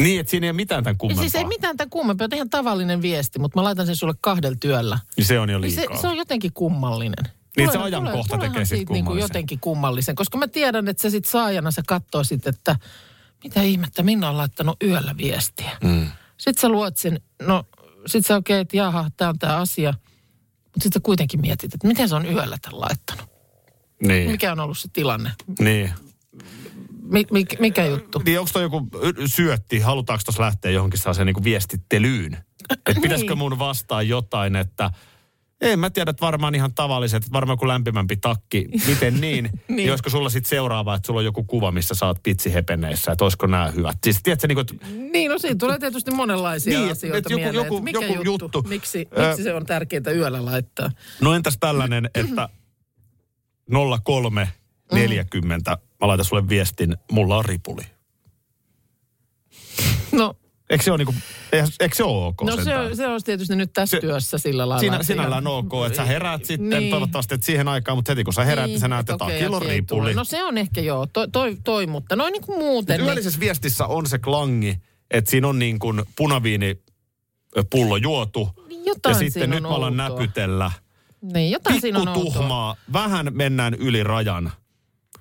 Niin, 0.00 0.20
että 0.20 0.30
siinä 0.30 0.44
ei 0.46 0.50
ole 0.50 0.56
mitään 0.56 0.84
tämän 0.84 0.94
Ja 0.94 0.98
kummempaa. 0.98 1.22
siis 1.22 1.34
ei 1.34 1.44
mitään 1.44 1.76
tämän 1.76 1.90
kummempaa, 1.90 2.28
ihan 2.34 2.50
tavallinen 2.50 3.02
viesti, 3.02 3.38
mutta 3.38 3.58
mä 3.58 3.64
laitan 3.64 3.86
sen 3.86 3.96
sulle 3.96 4.14
kahdella 4.20 4.56
työllä. 4.60 4.98
Niin 5.16 5.24
se 5.24 5.40
on 5.40 5.50
jo 5.50 5.58
Niin 5.58 5.72
se, 5.72 5.80
liikaa. 5.80 5.96
se 6.00 6.08
on 6.08 6.16
jotenkin 6.16 6.52
kummallinen. 6.52 7.24
Niin, 7.56 7.72
se 7.72 7.78
ajankohta 7.78 8.12
tulee- 8.12 8.22
tekee 8.22 8.38
tuleehan 8.48 8.66
sit 8.66 8.78
siitä 8.78 8.92
niinku 8.92 9.14
jotenkin 9.14 9.60
kummallisen, 9.60 10.14
koska 10.14 10.38
mä 10.38 10.48
tiedän, 10.48 10.88
että 10.88 11.02
sä 11.02 11.10
sit 11.10 11.24
saajana 11.24 11.70
sä 11.70 11.82
katsoisit, 11.86 12.46
että 12.46 12.76
mitä 13.44 13.62
ihmettä, 13.62 14.02
Minna 14.02 14.30
on 14.30 14.36
laittanut 14.36 14.76
yöllä 14.82 15.14
viestiä. 15.16 15.70
Mm. 15.84 16.06
Sitten 16.38 16.60
sä 16.60 16.68
luot 16.68 16.96
sen, 16.96 17.20
no 17.42 17.64
sit 18.06 18.26
sä 18.26 18.36
okei, 18.36 18.54
okay, 18.54 18.60
että 18.60 18.76
jaha, 18.76 19.10
tää 19.16 19.28
on 19.28 19.38
tää 19.38 19.56
asia. 19.56 19.94
Mutta 20.64 20.82
sitten 20.82 21.00
sä 21.00 21.04
kuitenkin 21.04 21.40
mietit, 21.40 21.74
että 21.74 21.86
miten 21.88 22.08
se 22.08 22.14
on 22.14 22.26
yöllä 22.26 22.58
tämän 22.62 22.80
laittanut. 22.80 23.24
Niin. 24.02 24.30
Mikä 24.30 24.52
on 24.52 24.60
ollut 24.60 24.78
se 24.78 24.88
tilanne? 24.92 25.30
Niin. 25.58 25.90
Mi, 27.10 27.26
mi, 27.32 27.44
mikä 27.58 27.86
juttu? 27.86 28.22
Niin 28.24 28.38
onko 28.40 28.50
toi 28.52 28.62
joku 28.62 28.88
syötti, 29.26 29.78
halutaanko 29.78 30.22
tuossa 30.24 30.42
lähteä 30.42 30.70
johonkin 30.70 30.98
sellaiseen 30.98 31.26
niin 31.26 31.44
viestittelyyn? 31.44 32.34
Että 32.86 33.00
pitäisikö 33.02 33.30
Niin. 33.32 33.38
mun 33.38 33.58
vastaa 33.58 34.02
jotain, 34.02 34.56
että 34.56 34.90
ei 35.60 35.76
mä 35.76 35.90
tiedä, 35.90 36.10
että 36.10 36.20
varmaan 36.26 36.54
ihan 36.54 36.74
tavalliset, 36.74 37.22
että 37.22 37.32
varmaan 37.32 37.54
joku 37.54 37.68
lämpimämpi 37.68 38.16
takki, 38.16 38.68
miten 38.86 39.14
niin? 39.20 39.44
niin. 39.44 39.76
Niin. 39.76 39.90
Olisiko 39.90 40.10
sulla 40.10 40.28
sitten 40.28 40.48
seuraava, 40.48 40.94
että 40.94 41.06
sulla 41.06 41.18
on 41.20 41.24
joku 41.24 41.44
kuva, 41.44 41.72
missä 41.72 41.94
sä 41.94 42.06
oot 42.06 42.22
pitsihepeneissä, 42.22 43.12
että 43.12 43.24
olisiko 43.24 43.46
nämä 43.46 43.68
hyvät? 43.70 43.98
Siis 44.04 44.22
tiedätkö, 44.22 44.46
niin 44.48 44.56
kuin, 44.56 44.66
Niin, 45.12 45.30
no 45.30 45.38
siinä 45.38 45.56
tulee 45.58 45.78
tietysti 45.78 46.10
monenlaisia 46.10 46.78
Niin, 46.80 46.92
asioita 46.92 47.18
että 47.18 47.32
joku- 47.32 47.40
mieleen, 47.42 47.64
joku- 47.64 47.76
että 47.76 47.84
mikä 47.84 48.06
joku 48.06 48.22
juttu, 48.22 48.44
juttu. 48.44 48.62
Miksi, 48.68 49.08
Ö, 49.18 49.26
miksi 49.28 49.42
se 49.42 49.54
on 49.54 49.66
tärkeää 49.66 50.10
yöllä 50.14 50.44
laittaa. 50.44 50.90
no 51.20 51.34
entäs 51.34 51.56
tällainen, 51.60 52.10
että 52.14 52.48
03 54.04 54.48
40, 54.92 55.70
mä 55.70 56.06
laitan 56.08 56.24
sulle 56.24 56.48
viestin, 56.48 56.96
mulla 57.12 57.36
on 57.36 57.44
ripuli. 57.44 57.82
No, 60.12 60.34
Eikö 60.70 60.84
se 60.84 60.90
ole, 60.92 60.98
niin 60.98 61.06
kuin, 61.06 61.16
eikö 61.80 61.94
se 61.96 62.04
ole 62.04 62.26
ok 62.26 62.42
no 62.42 62.64
se, 62.64 62.78
on- 62.78 62.96
se 62.96 63.06
olisi 63.08 63.26
tietysti 63.26 63.56
nyt 63.56 63.72
tässä 63.72 63.96
Se- 63.96 64.00
työssä 64.00 64.38
sillä 64.38 64.68
lailla. 64.68 65.02
Sinällään 65.02 65.42
ihan- 65.44 65.54
ok, 65.54 65.72
että 65.86 65.96
sä 65.96 66.04
heräät 66.04 66.44
sitten 66.44 66.68
Niin. 66.80 66.90
toivottavasti 66.90 67.34
että 67.34 67.46
siihen 67.46 67.68
aikaan, 67.68 67.98
mutta 67.98 68.12
heti 68.12 68.24
kun 68.24 68.32
sä 68.32 68.44
heräät, 68.44 68.66
niin, 68.70 68.80
sä 68.80 68.88
näet, 68.88 69.10
että 69.10 69.16
takilla 69.26 69.56
on 69.56 69.62
ripuli. 69.62 70.14
No 70.14 70.24
se 70.24 70.42
on 70.44 70.58
ehkä 70.58 70.80
joo, 70.80 71.06
toi, 71.06 71.28
toi, 71.28 71.56
toi 71.64 71.86
mutta 71.86 72.16
noin 72.16 72.32
niin 72.32 72.42
kuin 72.42 72.58
muuten. 72.58 72.98
Niin, 73.00 73.08
Yöllisessä 73.08 73.40
viestissä 73.40 73.86
on 73.86 74.06
se 74.06 74.18
klangi, 74.18 74.78
että 75.10 75.30
siinä 75.30 75.48
on 75.48 75.58
niin 75.58 75.78
kuin 75.78 76.02
punaviini 76.16 76.78
pullo 77.70 77.96
juotu. 77.96 78.48
Jotain 78.84 79.14
ja 79.14 79.18
sitten 79.18 79.50
nyt 79.50 79.56
on 79.64 79.70
mä 79.70 79.76
alan 79.76 79.96
näpytellä. 79.96 80.70
Niin, 81.22 81.50
jotain 81.50 81.80
siinä 81.80 81.98
on 81.98 82.04
Pikku 82.06 82.20
outoa. 82.20 82.34
tuhmaa, 82.34 82.76
vähän 82.92 83.26
mennään 83.32 83.74
yli 83.74 84.04
rajan. 84.04 84.52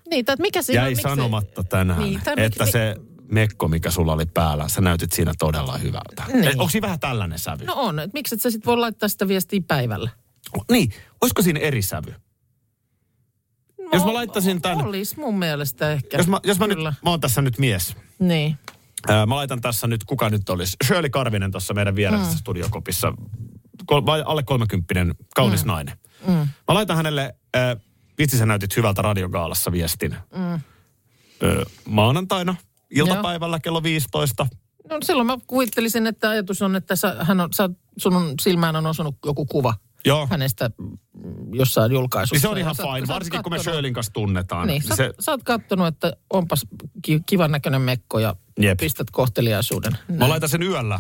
Niin, 0.09 0.25
tai 0.25 0.33
että 0.33 0.41
mikä 0.41 0.61
siinä 0.61 0.81
Jäi 0.81 0.89
miksi- 0.89 1.01
sanomatta 1.03 1.63
tänään, 1.63 1.99
Niin, 2.01 2.21
tai 2.23 2.33
että 2.37 2.63
mik- 2.63 2.71
se 2.71 2.95
mekko, 3.31 3.67
mikä 3.67 3.91
sulla 3.91 4.13
oli 4.13 4.25
päällä, 4.25 4.67
sä 4.69 4.81
näytit 4.81 5.11
siinä 5.11 5.33
todella 5.39 5.77
hyvältä. 5.77 6.23
Niin. 6.33 6.47
Onko 6.47 6.69
siinä 6.69 6.85
vähän 6.85 6.99
tällainen 6.99 7.39
sävy? 7.39 7.65
No 7.65 7.73
on, 7.75 7.99
että 7.99 8.13
miksi 8.13 8.35
et 8.35 8.41
sä 8.41 8.51
sit 8.51 8.65
voi 8.65 8.77
laittaa 8.77 9.09
sitä 9.09 9.27
viestiä 9.27 9.61
päivällä? 9.67 10.09
Niin, 10.71 10.89
olisiko 11.21 11.41
siinä 11.41 11.59
eri 11.59 11.81
sävy? 11.81 12.13
Jos 13.93 14.05
mä 14.05 14.13
laittaisin 14.13 14.61
tän- 14.61 14.85
Olisi 14.87 15.19
mun 15.19 15.39
mielestä 15.39 15.91
ehkä. 15.91 16.17
Jos 16.17 16.27
mä, 16.27 16.39
jos 16.43 16.59
mä 16.59 16.67
nyt, 16.67 16.77
mä 16.77 16.93
oon 17.09 17.19
tässä 17.21 17.41
nyt 17.41 17.57
mies. 17.59 17.95
Niin. 18.19 18.55
Ää, 19.07 19.25
mä 19.25 19.35
laitan 19.35 19.61
tässä 19.61 19.87
nyt, 19.87 20.03
kuka 20.03 20.29
nyt 20.29 20.49
olisi? 20.49 20.77
Shirley 20.87 21.09
Karvinen 21.09 21.51
tuossa 21.51 21.73
meidän 21.73 21.95
vieressä 21.95 22.31
mm. 22.31 22.37
studiokopissa. 22.37 23.13
Kol, 23.85 24.01
alle 24.25 24.43
kolmekymppinen, 24.43 25.15
kaunis 25.35 25.63
mm. 25.63 25.67
nainen. 25.67 25.97
Mm. 26.27 26.33
Mä 26.33 26.47
laitan 26.67 26.97
hänelle, 26.97 27.35
äh, 27.55 27.77
vitsi 28.17 28.37
sä 28.37 28.45
näytit 28.45 28.77
hyvältä 28.77 29.01
radiogaalassa 29.01 29.71
viestin. 29.71 30.15
Mm. 30.35 30.59
Ö, 31.43 31.65
maanantaina 31.85 32.55
iltapäivällä 32.89 33.59
kello 33.59 33.83
15. 33.83 34.47
No 34.89 34.97
silloin 35.03 35.27
mä 35.27 35.37
kuvittelisin, 35.47 36.07
että 36.07 36.29
ajatus 36.29 36.61
on, 36.61 36.75
että 36.75 36.95
sä, 36.95 37.15
hän 37.19 37.39
on, 37.39 37.49
sä, 37.53 37.69
sun 37.97 38.33
silmään 38.41 38.75
on 38.75 38.85
osunut 38.85 39.15
joku 39.25 39.45
kuva 39.45 39.73
Joo. 40.05 40.27
hänestä 40.31 40.69
mm, 40.77 40.97
jossain 41.53 41.91
julkaisussa. 41.91 42.35
Niin 42.35 42.41
se 42.41 42.47
on 42.47 42.57
ihan 42.57 42.75
fine, 42.75 43.07
sä 43.07 43.13
varsinkin 43.13 43.43
kun 43.43 43.51
me 43.51 43.59
Shirleyn 43.59 43.93
kanssa 43.93 44.13
tunnetaan. 44.13 44.67
Niin, 44.67 44.83
sä, 44.83 44.95
se, 44.95 45.13
sä 45.19 45.31
oot 45.31 45.43
kattonut, 45.43 45.87
että 45.87 46.13
onpas 46.29 46.65
ki- 47.01 47.21
kivan 47.25 47.51
näköinen 47.51 47.81
mekko 47.81 48.19
ja 48.19 48.35
Jep. 48.59 48.79
pistät 48.79 49.11
kohteliaisuuden. 49.11 49.97
mä 50.17 50.29
laitan 50.29 50.49
sen 50.49 50.63
yöllä 50.63 50.99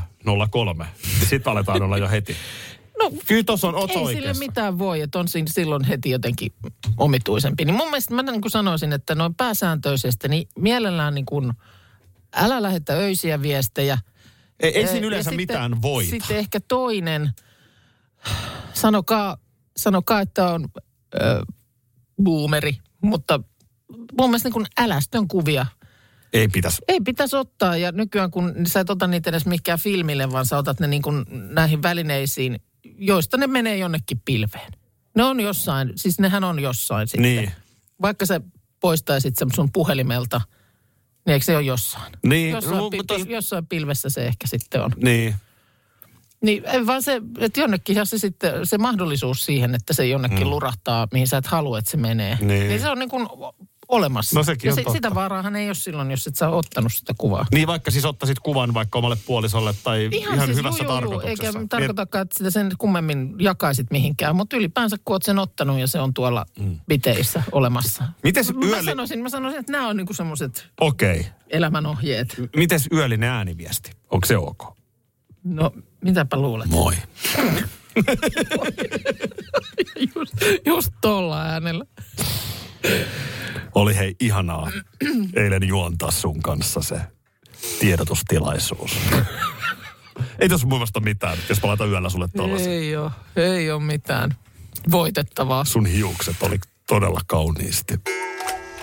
03. 0.51 0.85
Sitten 1.29 1.51
aletaan 1.51 1.81
olla 1.81 1.97
jo 1.97 2.09
heti. 2.09 2.35
No, 2.99 3.11
Kyllä 3.27 3.43
tossa 3.43 3.67
on, 3.67 3.75
oot 3.75 3.89
ei 3.91 4.15
sille 4.15 4.33
mitään 4.33 4.79
voi, 4.79 5.01
että 5.01 5.19
on 5.19 5.27
siinä 5.27 5.47
silloin 5.51 5.83
heti 5.83 6.09
jotenkin 6.09 6.53
omituisempi. 6.97 7.65
Niin 7.65 7.75
mun 7.75 7.87
mielestä 7.89 8.13
mä 8.13 8.23
niin 8.23 8.41
kuin 8.41 8.51
sanoisin, 8.51 8.93
että 8.93 9.15
noin 9.15 9.35
pääsääntöisesti, 9.35 10.27
niin 10.27 10.47
mielellään 10.59 11.15
niin 11.15 11.25
kuin, 11.25 11.53
älä 12.35 12.61
lähetä 12.61 12.93
öisiä 12.93 13.41
viestejä. 13.41 13.97
Ei, 14.59 14.75
ei 14.75 14.81
Ja- 14.81 14.87
siinä 14.87 15.01
ja 15.01 15.07
yleensä 15.07 15.29
sitten- 15.29 15.41
mitään 15.41 15.81
voita. 15.81 16.09
Sitten 16.09 16.37
ehkä 16.37 16.59
toinen, 16.67 17.29
sanokaa, 18.73 19.37
sanokaa 19.77 20.21
että 20.21 20.47
on 20.47 20.67
ö, 21.21 21.41
boomeri, 22.23 22.77
mutta 23.01 23.39
mun 24.19 24.29
mielestä 24.29 24.47
niin 24.47 24.53
kuin 24.53 24.65
älästön 24.77 25.27
kuvia 25.27 25.65
Ei 26.33 26.47
pitäisi. 26.47 26.77
ei 26.87 27.01
pitäisi 27.01 27.35
ottaa 27.35 27.77
ja 27.77 27.91
nykyään 27.91 28.31
kun 28.31 28.53
sä 28.67 28.79
et 28.79 28.89
ota 28.89 29.07
niitä 29.07 29.29
edes 29.29 29.45
mikään 29.45 29.79
filmille, 29.79 30.31
vaan 30.31 30.45
sä 30.45 30.57
otat 30.57 30.79
ne 30.79 30.87
niin 30.87 31.01
kuin 31.01 31.25
näihin 31.29 31.81
välineisiin, 31.83 32.59
joista 32.97 33.37
ne 33.37 33.47
menee 33.47 33.77
jonnekin 33.77 34.21
pilveen. 34.25 34.71
Ne 35.15 35.23
on 35.23 35.39
jossain, 35.39 35.93
siis 35.95 36.19
nehän 36.19 36.43
on 36.43 36.59
jossain 36.59 37.07
sitten. 37.07 37.21
Niin. 37.21 37.51
Vaikka 38.01 38.25
sä 38.25 38.41
poistaisit 38.79 39.35
sen 39.37 39.47
sun 39.55 39.69
puhelimelta, 39.73 40.41
niin 41.25 41.33
eikö 41.33 41.45
se 41.45 41.55
ole 41.55 41.65
jossain? 41.65 42.13
Niin, 42.23 42.49
Jossain, 42.51 42.77
no, 42.77 42.89
pi- 42.89 42.97
mutta- 42.97 43.15
pi- 43.15 43.33
jossain 43.33 43.67
pilvessä 43.67 44.09
se 44.09 44.27
ehkä 44.27 44.47
sitten 44.47 44.81
on. 44.81 44.91
Niin. 45.03 45.35
Niin 46.41 46.63
vaan 46.85 47.03
se, 47.03 47.21
että 47.39 47.59
jonnekin 47.59 48.05
se 48.05 48.17
sitten, 48.17 48.65
se 48.67 48.77
mahdollisuus 48.77 49.45
siihen, 49.45 49.75
että 49.75 49.93
se 49.93 50.07
jonnekin 50.07 50.43
mm. 50.43 50.49
lurahtaa, 50.49 51.07
mihin 51.11 51.27
sä 51.27 51.37
et 51.37 51.47
halua, 51.47 51.79
että 51.79 51.91
se 51.91 51.97
menee. 51.97 52.37
Niin. 52.41 52.67
niin 52.67 52.79
se 52.79 52.89
on 52.89 52.99
niin 52.99 53.09
kuin 53.09 53.27
olemassa. 53.87 54.39
No 54.39 54.43
sekin 54.43 54.69
ja 54.69 54.71
on 54.71 54.75
se, 54.75 54.83
totta. 54.83 54.97
sitä 54.97 55.15
vaaraahan 55.15 55.55
ei 55.55 55.67
ole 55.67 55.75
silloin, 55.75 56.11
jos 56.11 56.27
et 56.27 56.35
sä 56.35 56.49
ottanut 56.49 56.93
sitä 56.93 57.13
kuvaa. 57.17 57.45
Niin 57.53 57.67
vaikka 57.67 57.91
siis 57.91 58.05
ottaisit 58.05 58.39
kuvan 58.39 58.73
vaikka 58.73 58.99
omalle 58.99 59.17
puolisolle 59.25 59.73
tai 59.83 60.09
ihan, 60.11 60.35
ihan 60.35 60.47
siis, 60.47 60.57
hyvässä 60.57 60.83
juu, 60.83 60.91
juu, 60.91 61.01
tarkoituksessa. 61.01 61.47
Eikä 61.47 61.59
Niin, 61.59 61.69
tarkoitakaan, 61.69 62.21
että 62.21 62.37
sitä 62.37 62.51
sen 62.51 62.71
kummemmin 62.77 63.35
jakaisit 63.39 63.87
mihinkään, 63.91 64.35
mutta 64.35 64.57
ylipäänsä 64.57 64.97
kun 65.05 65.13
oot 65.13 65.23
sen 65.23 65.39
ottanut 65.39 65.79
ja 65.79 65.87
se 65.87 65.99
on 65.99 66.13
tuolla 66.13 66.45
mm. 66.59 66.79
biteissä 66.87 67.43
olemassa. 67.51 68.03
Mites 68.23 68.53
Mä 68.53 68.65
yöli... 68.65 68.85
sanoisin, 68.85 69.23
mä 69.23 69.29
sanoisin, 69.29 69.59
että 69.59 69.71
nämä 69.71 69.87
on 69.87 69.97
niinku 69.97 70.13
semmoiset. 70.13 70.67
Okay. 70.81 71.23
elämänohjeet. 71.49 72.35
Mites 72.55 72.87
yöllinen 72.93 73.29
ääniviesti? 73.29 73.91
Onko 74.11 74.25
se 74.25 74.37
ok? 74.37 74.77
No, 75.43 75.71
mitäpä 76.01 76.37
luulet? 76.37 76.69
Moi. 76.69 76.95
Just, 80.15 80.33
just 80.65 80.93
tolla 81.01 81.41
äänellä. 81.41 81.85
Oli 83.75 83.95
hei 83.95 84.15
ihanaa 84.19 84.71
eilen 85.35 85.67
juontaa 85.67 86.11
sun 86.11 86.41
kanssa 86.41 86.81
se 86.81 87.01
tiedotustilaisuus. 87.79 88.97
Ei 90.39 90.49
tässä 90.49 90.67
mun 90.67 90.77
mielestä 90.77 90.99
mitään, 90.99 91.37
jos 91.49 91.61
mä 91.61 91.67
laitan 91.67 91.89
yöllä 91.89 92.09
sulle 92.09 92.27
tollasen. 92.37 92.71
Ei 92.71 92.97
ole, 92.97 93.11
ei 93.35 93.71
ole 93.71 93.83
mitään 93.83 94.35
voitettavaa. 94.91 95.65
Sun 95.65 95.85
hiukset 95.85 96.35
oli 96.41 96.59
todella 96.87 97.21
kauniisti. 97.27 97.99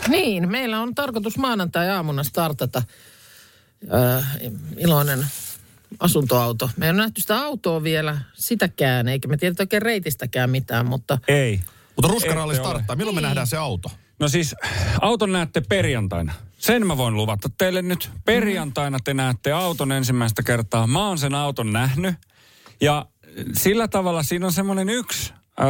Niin, 0.09 0.51
meillä 0.51 0.81
on 0.81 0.95
tarkoitus 0.95 1.39
maanantai-aamuna 1.39 2.25
startata 2.25 2.83
äh, 3.95 4.37
iloinen 4.77 5.27
asuntoauto. 6.01 6.71
Me 6.77 6.87
ei 6.87 6.91
ole 6.91 6.99
nähty 6.99 7.21
sitä 7.21 7.39
autoa 7.39 7.83
vielä, 7.83 8.19
sitäkään, 8.35 9.09
eikä 9.09 9.29
me 9.29 9.37
tiedetä 9.37 9.63
oikein 9.63 9.83
reitistäkään 9.83 10.51
mitään, 10.51 10.87
mutta 10.87 11.19
Ei. 11.29 11.61
Mutta 11.97 12.09
ruskaralli 12.09 12.57
starttaa. 12.57 12.97
Milloin 12.97 13.15
me 13.15 13.21
nähdään 13.21 13.47
se 13.47 13.57
auto? 13.57 13.91
No 14.23 14.29
siis 14.29 14.55
auton 15.01 15.33
näette 15.33 15.61
perjantaina. 15.61 16.33
Sen 16.59 16.87
mä 16.87 16.97
voin 16.97 17.15
luvata 17.15 17.51
teille 17.59 17.83
nyt. 17.83 18.11
Perjantaina 18.25 18.99
te 19.05 19.15
näette 19.15 19.53
auton 19.53 19.93
ensimmäistä 19.93 20.43
kertaa. 20.43 20.87
Mä 20.87 21.09
oon 21.09 21.19
sen 21.19 21.35
auton 21.35 21.73
nähnyt. 21.73 22.15
Ja 22.81 23.07
sillä 23.53 23.89
tavalla 23.89 24.23
siinä 24.23 24.47
on 24.47 24.53
semmoinen 24.53 24.89
yksi 24.89 25.33
öö, 25.61 25.67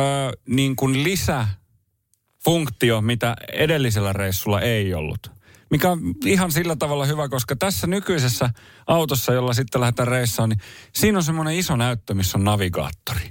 niin 0.49 0.77
kuin 0.77 1.03
lisäfunktio, 1.03 3.01
mitä 3.01 3.37
edellisellä 3.53 4.13
reissulla 4.13 4.61
ei 4.61 4.95
ollut. 4.95 5.31
Mikä 5.71 5.91
on 5.91 6.01
ihan 6.25 6.53
sillä 6.53 6.77
tavalla 6.77 7.07
hyvä, 7.07 7.29
koska 7.29 7.57
tässä 7.57 7.87
nykyisessä 7.87 8.51
autossa, 8.87 9.33
jolla 9.33 9.53
sitten 9.53 9.81
lähdetään 9.81 10.09
reissaan, 10.09 10.49
niin 10.49 10.61
siinä 10.93 11.19
on 11.19 11.25
semmoinen 11.25 11.55
iso 11.55 11.77
näyttö, 11.77 12.15
missä 12.15 12.39
on 12.39 12.45
navigaattori. 12.45 13.31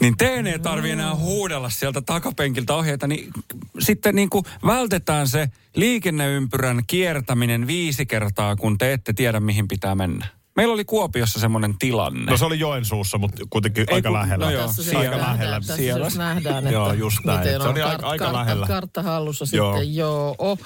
Niin 0.00 0.16
teen 0.16 0.46
ei 0.46 0.58
tarvi 0.58 0.90
enää 0.90 1.14
huudella 1.14 1.70
sieltä 1.70 2.00
takapenkiltä 2.00 2.74
ohjeita, 2.74 3.06
niin 3.06 3.30
sitten 3.78 4.14
niin 4.14 4.30
kuin 4.30 4.44
vältetään 4.66 5.28
se 5.28 5.48
liikenneympyrän 5.76 6.82
kiertäminen 6.86 7.66
viisi 7.66 8.06
kertaa, 8.06 8.56
kun 8.56 8.78
te 8.78 8.92
ette 8.92 9.12
tiedä, 9.12 9.40
mihin 9.40 9.68
pitää 9.68 9.94
mennä. 9.94 10.26
Meillä 10.56 10.74
oli 10.74 10.84
Kuopiossa 10.84 11.40
semmoinen 11.40 11.78
tilanne. 11.78 12.30
No 12.30 12.36
se 12.36 12.44
oli 12.44 12.58
Joensuussa, 12.58 13.18
mutta 13.18 13.42
kuitenkin 13.50 13.84
Ei 13.88 13.94
aika 13.94 14.08
kun- 14.08 14.18
lähellä. 14.18 14.44
no 14.46 14.50
joo, 14.52 14.66
tässä 14.66 14.82
siellä- 14.82 15.00
siis 15.00 15.12
aika 15.12 15.16
nähdään, 15.16 15.38
lähellä. 15.38 15.60
Tässä 15.60 15.76
Siellä. 15.76 16.10
siis 16.10 16.18
nähdään, 16.18 16.58
että 16.58 16.70
Joo, 16.78 16.92
just 16.92 17.24
näin. 17.24 17.38
miten 17.38 17.62
Se 17.62 17.68
oli 17.68 17.82
on 17.82 17.90
aika- 17.90 18.06
aika 18.06 18.24
kartta, 18.24 18.38
lähellä. 18.40 18.66
Kartta 18.66 19.02
hallussa 19.02 19.44
Joo. 19.52 19.72
sitten, 19.76 19.94
joo. 19.96 20.34
Oh. 20.38 20.58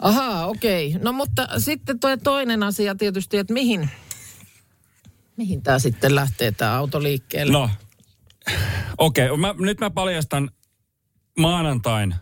Ahaa, 0.00 0.46
okei. 0.46 0.96
No 1.02 1.12
mutta 1.12 1.48
sitten 1.58 2.00
tuo 2.00 2.16
toinen 2.16 2.62
asia 2.62 2.94
tietysti, 2.94 3.38
että 3.38 3.52
mihin, 3.52 3.90
mihin 5.36 5.62
tämä 5.62 5.78
sitten 5.78 6.14
lähtee 6.14 6.52
tämä 6.52 6.72
auto 6.78 7.02
liikkeelle? 7.02 7.52
No, 7.52 7.70
okei. 8.98 9.30
Okay. 9.30 9.40
Mä, 9.40 9.54
nyt 9.58 9.80
mä 9.80 9.90
paljastan 9.90 10.50
maanantain. 11.38 12.14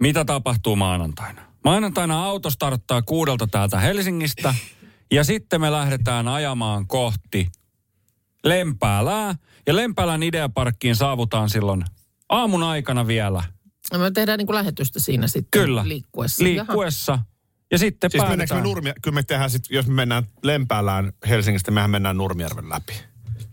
Mitä 0.00 0.24
tapahtuu 0.24 0.76
maanantaina? 0.76 1.42
Maanantaina 1.64 2.24
auto 2.24 2.50
starttaa 2.50 3.02
kuudelta 3.02 3.46
täältä 3.46 3.80
Helsingistä. 3.80 4.54
Ja 5.12 5.24
sitten 5.24 5.60
me 5.60 5.72
lähdetään 5.72 6.28
ajamaan 6.28 6.86
kohti 6.86 7.48
Lempäälää. 8.44 9.34
Ja 9.66 9.76
Lempäälän 9.76 10.22
ideaparkkiin 10.22 10.96
saavutaan 10.96 11.50
silloin 11.50 11.84
aamun 12.28 12.62
aikana 12.62 13.06
vielä. 13.06 13.42
No, 13.92 13.98
Me 13.98 14.10
tehdään 14.10 14.38
niin 14.38 14.46
kuin 14.46 14.54
lähetystä 14.56 15.00
siinä 15.00 15.28
sitten 15.28 15.62
Kyllä. 15.62 15.88
liikkuessa. 15.88 16.44
Jaha. 16.44 16.54
Liikkuessa. 16.54 17.18
Ja 17.70 17.78
sitten 17.78 18.10
Siis 18.10 18.22
mennäänkö 18.22 18.36
me 18.42 18.46
päätetään. 18.46 18.62
Nurmi, 18.62 18.92
kyllä 19.02 19.14
me 19.14 19.22
tehdään 19.22 19.50
sit, 19.50 19.62
jos 19.70 19.86
me 19.86 19.94
mennään 19.94 20.24
Lempäälään 20.42 21.12
Helsingistä, 21.28 21.70
mehän 21.70 21.90
mennään 21.90 22.16
Nurmijärven 22.16 22.68
läpi. 22.68 22.92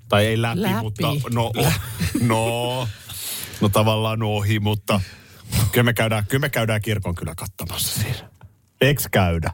Tai 0.09 0.25
ei 0.25 0.41
läpi, 0.41 0.61
Läpi. 0.61 0.73
mutta 0.81 1.07
no, 1.33 1.51
oh, 1.57 1.73
no, 2.21 2.87
no 3.61 3.69
tavallaan 3.69 4.23
ohi, 4.23 4.59
mutta 4.59 5.01
kyllä 5.71 5.83
me 5.83 5.93
käydään, 5.93 6.25
kyllä 6.27 6.41
me 6.41 6.49
käydään 6.49 6.81
kirkon 6.81 7.15
kyllä 7.15 7.33
katsomassa 7.35 8.01
siinä. 8.01 8.29
Eks 8.81 9.07
käydä? 9.11 9.51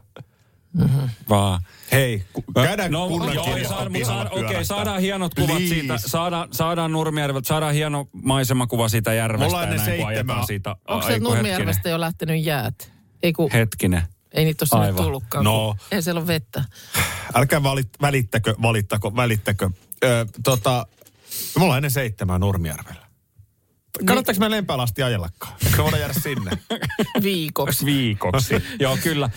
Vaan. 1.30 1.62
Hei, 1.92 2.24
ku, 2.34 2.44
käydään 2.64 2.92
no, 2.92 3.08
kunnan 3.08 3.36
joo, 3.36 3.46
kirkon 3.46 3.66
saada, 3.70 3.90
mutta 3.90 4.08
saada, 4.08 4.30
okei, 4.30 4.66
saadaan 4.66 5.02
hienot 5.02 5.34
kuvat 5.34 5.50
Please. 5.50 5.68
siitä, 5.68 5.98
saadaan, 5.98 6.48
saadaan 6.52 6.92
Nurmijärveltä, 6.92 7.48
saadaan 7.48 7.74
hieno 7.74 8.08
maisemakuva 8.24 8.90
siitä 8.90 9.14
järvestä 9.14 9.46
Mulla 9.46 9.60
on 9.60 9.70
ne 9.70 9.78
seitsemän- 9.78 10.46
siitä. 10.48 10.76
Onko 10.88 11.08
se 11.08 11.20
Nurmijärvestä 11.20 11.90
jo 11.90 12.00
lähtenyt 12.00 12.44
jäät? 12.44 12.92
Ei 13.24 13.34
kun, 13.34 13.52
Hetkinen. 13.52 14.04
Ei 14.36 14.46
niitä 14.46 14.64
ole 14.64 14.70
sinne 14.70 14.86
Aivan. 14.86 15.04
tullutkaan. 15.04 15.44
No. 15.44 15.76
Ei 15.92 16.02
siellä 16.02 16.20
ole 16.20 16.28
vettä. 16.28 16.64
Älkää 17.36 17.64
valit, 17.64 17.90
välittäkö, 18.02 18.56
valittako, 18.62 19.16
välittäkö. 19.16 19.70
Ö, 20.04 20.26
tota, 20.44 20.88
me 21.58 21.64
ollaan 21.64 21.78
ennen 21.78 21.92
seitsemää 21.92 22.40
Nurmijärvellä. 22.40 23.06
Kannattaako 24.06 24.40
me 24.40 24.50
Lempäälä 24.50 24.84
asti 24.84 25.04
ajellakaan? 25.04 25.54
Eikö 25.66 25.78
me 25.78 25.84
voida 25.84 25.98
jäädä 25.98 26.14
sinne? 26.14 26.52
Viikoksi. 27.24 27.86
Viikoksi. 27.86 28.56
Joo, 28.80 28.98
kyllä. 29.04 29.30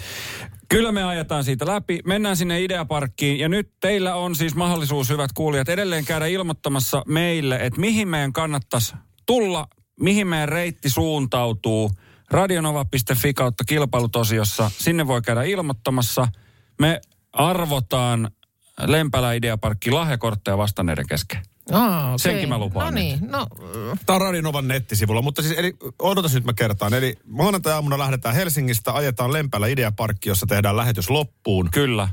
Kyllä 0.69 0.93
me 0.93 1.05
ajetaan 1.05 1.45
siitä 1.45 1.67
läpi. 1.67 2.01
Mennään 2.05 2.37
sinne 2.37 2.63
Ideaparkkiin 2.63 3.39
ja 3.39 3.49
nyt 3.49 3.71
teillä 3.81 4.15
on 4.15 4.37
siis 4.37 4.55
mahdollisuus, 4.55 5.09
hyvät 5.09 5.33
kuulijat, 5.33 5.69
edelleen 5.69 6.05
käydä 6.05 6.27
ilmoittamassa 6.27 7.03
meille, 7.07 7.57
että 7.57 7.81
mihin 7.81 8.09
meidän 8.09 8.33
kannattaisi 8.33 8.95
tulla, 9.27 9.69
mihin 10.01 10.27
meidän 10.27 10.49
reitti 10.49 10.91
suuntautuu. 10.91 11.91
Radionova.fi 12.31 13.35
kautta 13.35 13.65
kilpailutosiossa. 13.65 14.71
Sinne 14.79 15.07
voi 15.07 15.23
käydä 15.23 15.43
ilmoittamassa. 15.43 16.29
Me 16.81 17.01
arvotaan 17.33 18.31
Lempälä 18.87 19.33
Ideaparkki 19.33 19.91
lahjakortteja 19.91 20.59
vastanneiden 20.59 21.07
kesken. 21.07 21.43
Aa, 21.73 22.07
okei. 22.07 22.19
Senkin 22.19 22.49
mä 22.49 22.59
lupaan 22.59 22.87
No 22.87 22.91
niin, 22.91 23.19
no 23.31 23.47
Tämä 24.07 24.15
on 24.15 24.21
Radinovan 24.21 24.69
nettisivulla, 24.69 25.23
mutta 25.23 25.43
siis 25.43 25.55
eli, 25.59 25.77
odotas 25.99 26.35
nyt 26.35 26.45
mä 26.45 26.53
kertaan. 26.53 26.95
Eli 26.95 27.17
maanantai-aamuna 27.25 27.99
lähdetään 27.99 28.35
Helsingistä, 28.35 28.93
ajetaan 28.93 29.33
Lempälä 29.33 29.67
Ideaparkki, 29.67 30.29
jossa 30.29 30.47
tehdään 30.47 30.77
lähetys 30.77 31.11
loppuun. 31.11 31.69
Kyllä. 31.71 32.09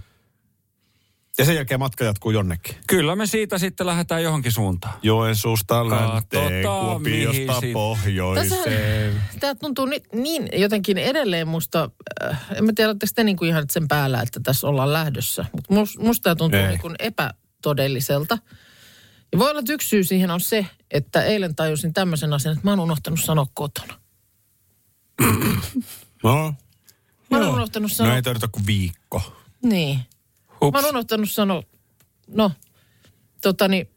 Ja 1.38 1.46
sen 1.46 1.56
jälkeen 1.56 1.80
matka 1.80 2.04
jatkuu 2.04 2.32
jonnekin. 2.32 2.76
Kyllä 2.88 3.16
me 3.16 3.26
siitä 3.26 3.58
sitten 3.58 3.88
lähdetään 3.88 4.24
johonkin 4.24 4.52
suuntaan. 4.52 4.94
Joensuusta 5.02 5.90
länteen, 5.90 6.64
Kuopiosta 6.64 7.62
pohjoiseen. 7.74 9.22
tämä 9.40 9.56
tuntuu 9.56 9.86
ni, 9.86 10.02
niin 10.14 10.50
jotenkin 10.54 10.98
edelleen 10.98 11.48
musta, 11.48 11.90
äh, 12.24 12.46
en 12.56 12.66
mä 12.66 12.72
tiedä, 12.76 12.90
oletteko 12.90 13.12
te 13.16 13.24
niin 13.24 13.38
kuin 13.38 13.50
ihan 13.50 13.66
sen 13.70 13.88
päällä, 13.88 14.22
että 14.22 14.40
tässä 14.44 14.68
ollaan 14.68 14.94
lähdössä. 14.94 15.46
Mutta 15.52 15.74
mus, 15.74 15.98
musta 15.98 16.24
tämä 16.24 16.36
tuntuu 16.36 16.60
Ei. 16.60 16.68
niin 16.68 16.82
kuin 16.82 16.96
epätodelliselta. 17.00 18.38
Ja 19.32 19.40
voi 19.40 19.50
olla, 19.50 19.60
että 19.60 19.74
yksi 19.74 19.90
syy 19.90 20.04
siihen 20.04 20.32
on 20.32 20.42
se, 20.42 20.66
että 20.92 21.24
eilen 21.24 21.56
tajusin 21.56 21.94
tämmöisen 21.94 22.34
asian, 22.34 22.54
että 22.54 22.68
mä 22.68 22.72
oon 22.72 22.80
unohtanut 22.80 23.20
sanoa 23.24 23.48
kotona. 23.54 23.94
No, 26.24 26.54
Mä 27.32 27.38
oon 27.38 27.50
unohtanut 27.54 27.92
sanoa, 27.92 28.10
no 28.10 28.16
ei 28.16 28.22
tarvita 28.22 28.48
kuin 28.48 28.66
viikko. 28.66 29.42
niin. 29.64 30.00
Hups. 30.66 30.82
Mä 30.82 30.88
oon 30.88 30.90
unohtanut 30.96 31.32
sanoa, 31.32 31.64
no, 32.28 32.52
totani, 33.42 33.90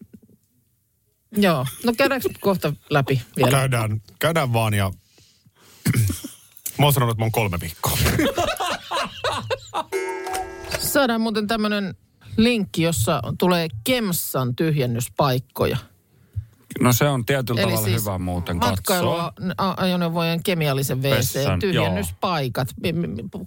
joo. 1.37 1.67
No 1.85 1.93
käydäänkö 1.93 2.29
kohta 2.41 2.73
läpi 2.91 3.23
vielä? 3.37 3.51
Käydään, 3.51 4.03
käydään 4.19 4.53
vaan 4.53 4.75
ja... 4.75 4.93
mä 6.79 6.85
oon 6.85 6.93
sanonut, 6.93 7.13
että 7.13 7.21
mä 7.21 7.25
oon 7.25 7.33
kolme 7.33 7.61
viikkoa. 7.61 7.99
Saadaan 10.79 11.21
muuten 11.21 11.47
tämmöinen 11.47 11.95
linkki, 12.37 12.83
jossa 12.83 13.23
tulee 13.39 13.69
Kemsan 13.85 14.57
tyhjennyspaikkoja. 14.57 15.77
No 16.81 16.93
se 16.93 17.09
on 17.09 17.25
tietyllä 17.27 17.61
Eli 17.61 17.71
tavalla 17.71 17.89
siis 17.89 18.01
hyvä 18.03 18.19
muuten 18.19 18.61
katsoa. 18.61 19.33
matkailuajoneuvojen 19.47 20.43
kemiallisen 20.43 21.03
Vessan, 21.03 21.43
WC 21.55 21.61
tyhjennyspaikat. 21.61 22.69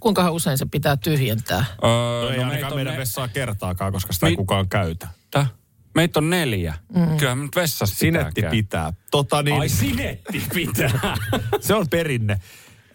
Kuinka 0.00 0.30
usein 0.30 0.58
se 0.58 0.66
pitää 0.66 0.96
tyhjentää? 0.96 1.64
Öö, 1.84 1.90
No 2.22 2.28
ei 2.28 2.36
no 2.36 2.44
ainakaan 2.44 2.74
meidän 2.74 2.92
ne, 2.92 2.98
vessaa 2.98 3.28
kertaakaan, 3.28 3.92
koska 3.92 4.12
sitä 4.12 4.26
ei 4.26 4.36
kukaan 4.36 4.68
käytä. 4.68 5.08
Tä? 5.30 5.46
meitä 5.94 6.20
on 6.20 6.30
neljä. 6.30 6.74
Mm. 6.94 7.16
Kyllähän 7.16 7.38
me 7.38 7.44
nyt 7.44 7.56
vessassa 7.56 7.96
Sinetti 7.96 8.32
pitää. 8.34 8.50
pitää. 8.50 8.92
Tota 9.10 9.42
niin, 9.42 9.60
Ai 9.60 9.68
sinetti 9.68 10.42
pitää. 10.54 11.16
se 11.60 11.74
on 11.74 11.88
perinne. 11.88 12.32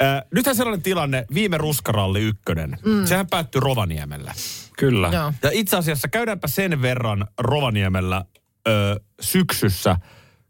Äh, 0.01 0.21
nythän 0.33 0.55
sellainen 0.55 0.83
tilanne, 0.83 1.25
viime 1.33 1.57
ruskaralli 1.57 2.21
ykkönen, 2.21 2.77
mm. 2.85 3.05
sehän 3.05 3.27
päättyi 3.27 3.61
Rovaniemellä. 3.61 4.33
Kyllä. 4.77 5.09
Joo. 5.13 5.33
Ja 5.43 5.49
itse 5.53 5.77
asiassa 5.77 6.07
käydäänpä 6.07 6.47
sen 6.47 6.81
verran 6.81 7.27
Rovaniemellä 7.39 8.25
ö, 8.67 8.99
syksyssä 9.21 9.95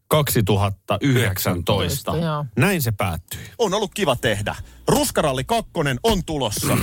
2019. 0.07 2.17
Joo. 2.17 2.45
Näin 2.55 2.81
se 2.81 2.91
päättyi. 2.91 3.39
On 3.57 3.73
ollut 3.73 3.91
kiva 3.93 4.15
tehdä. 4.15 4.55
Ruskaralli 4.87 5.43
kakkonen 5.43 5.99
on 6.03 6.25
tulossa. 6.25 6.75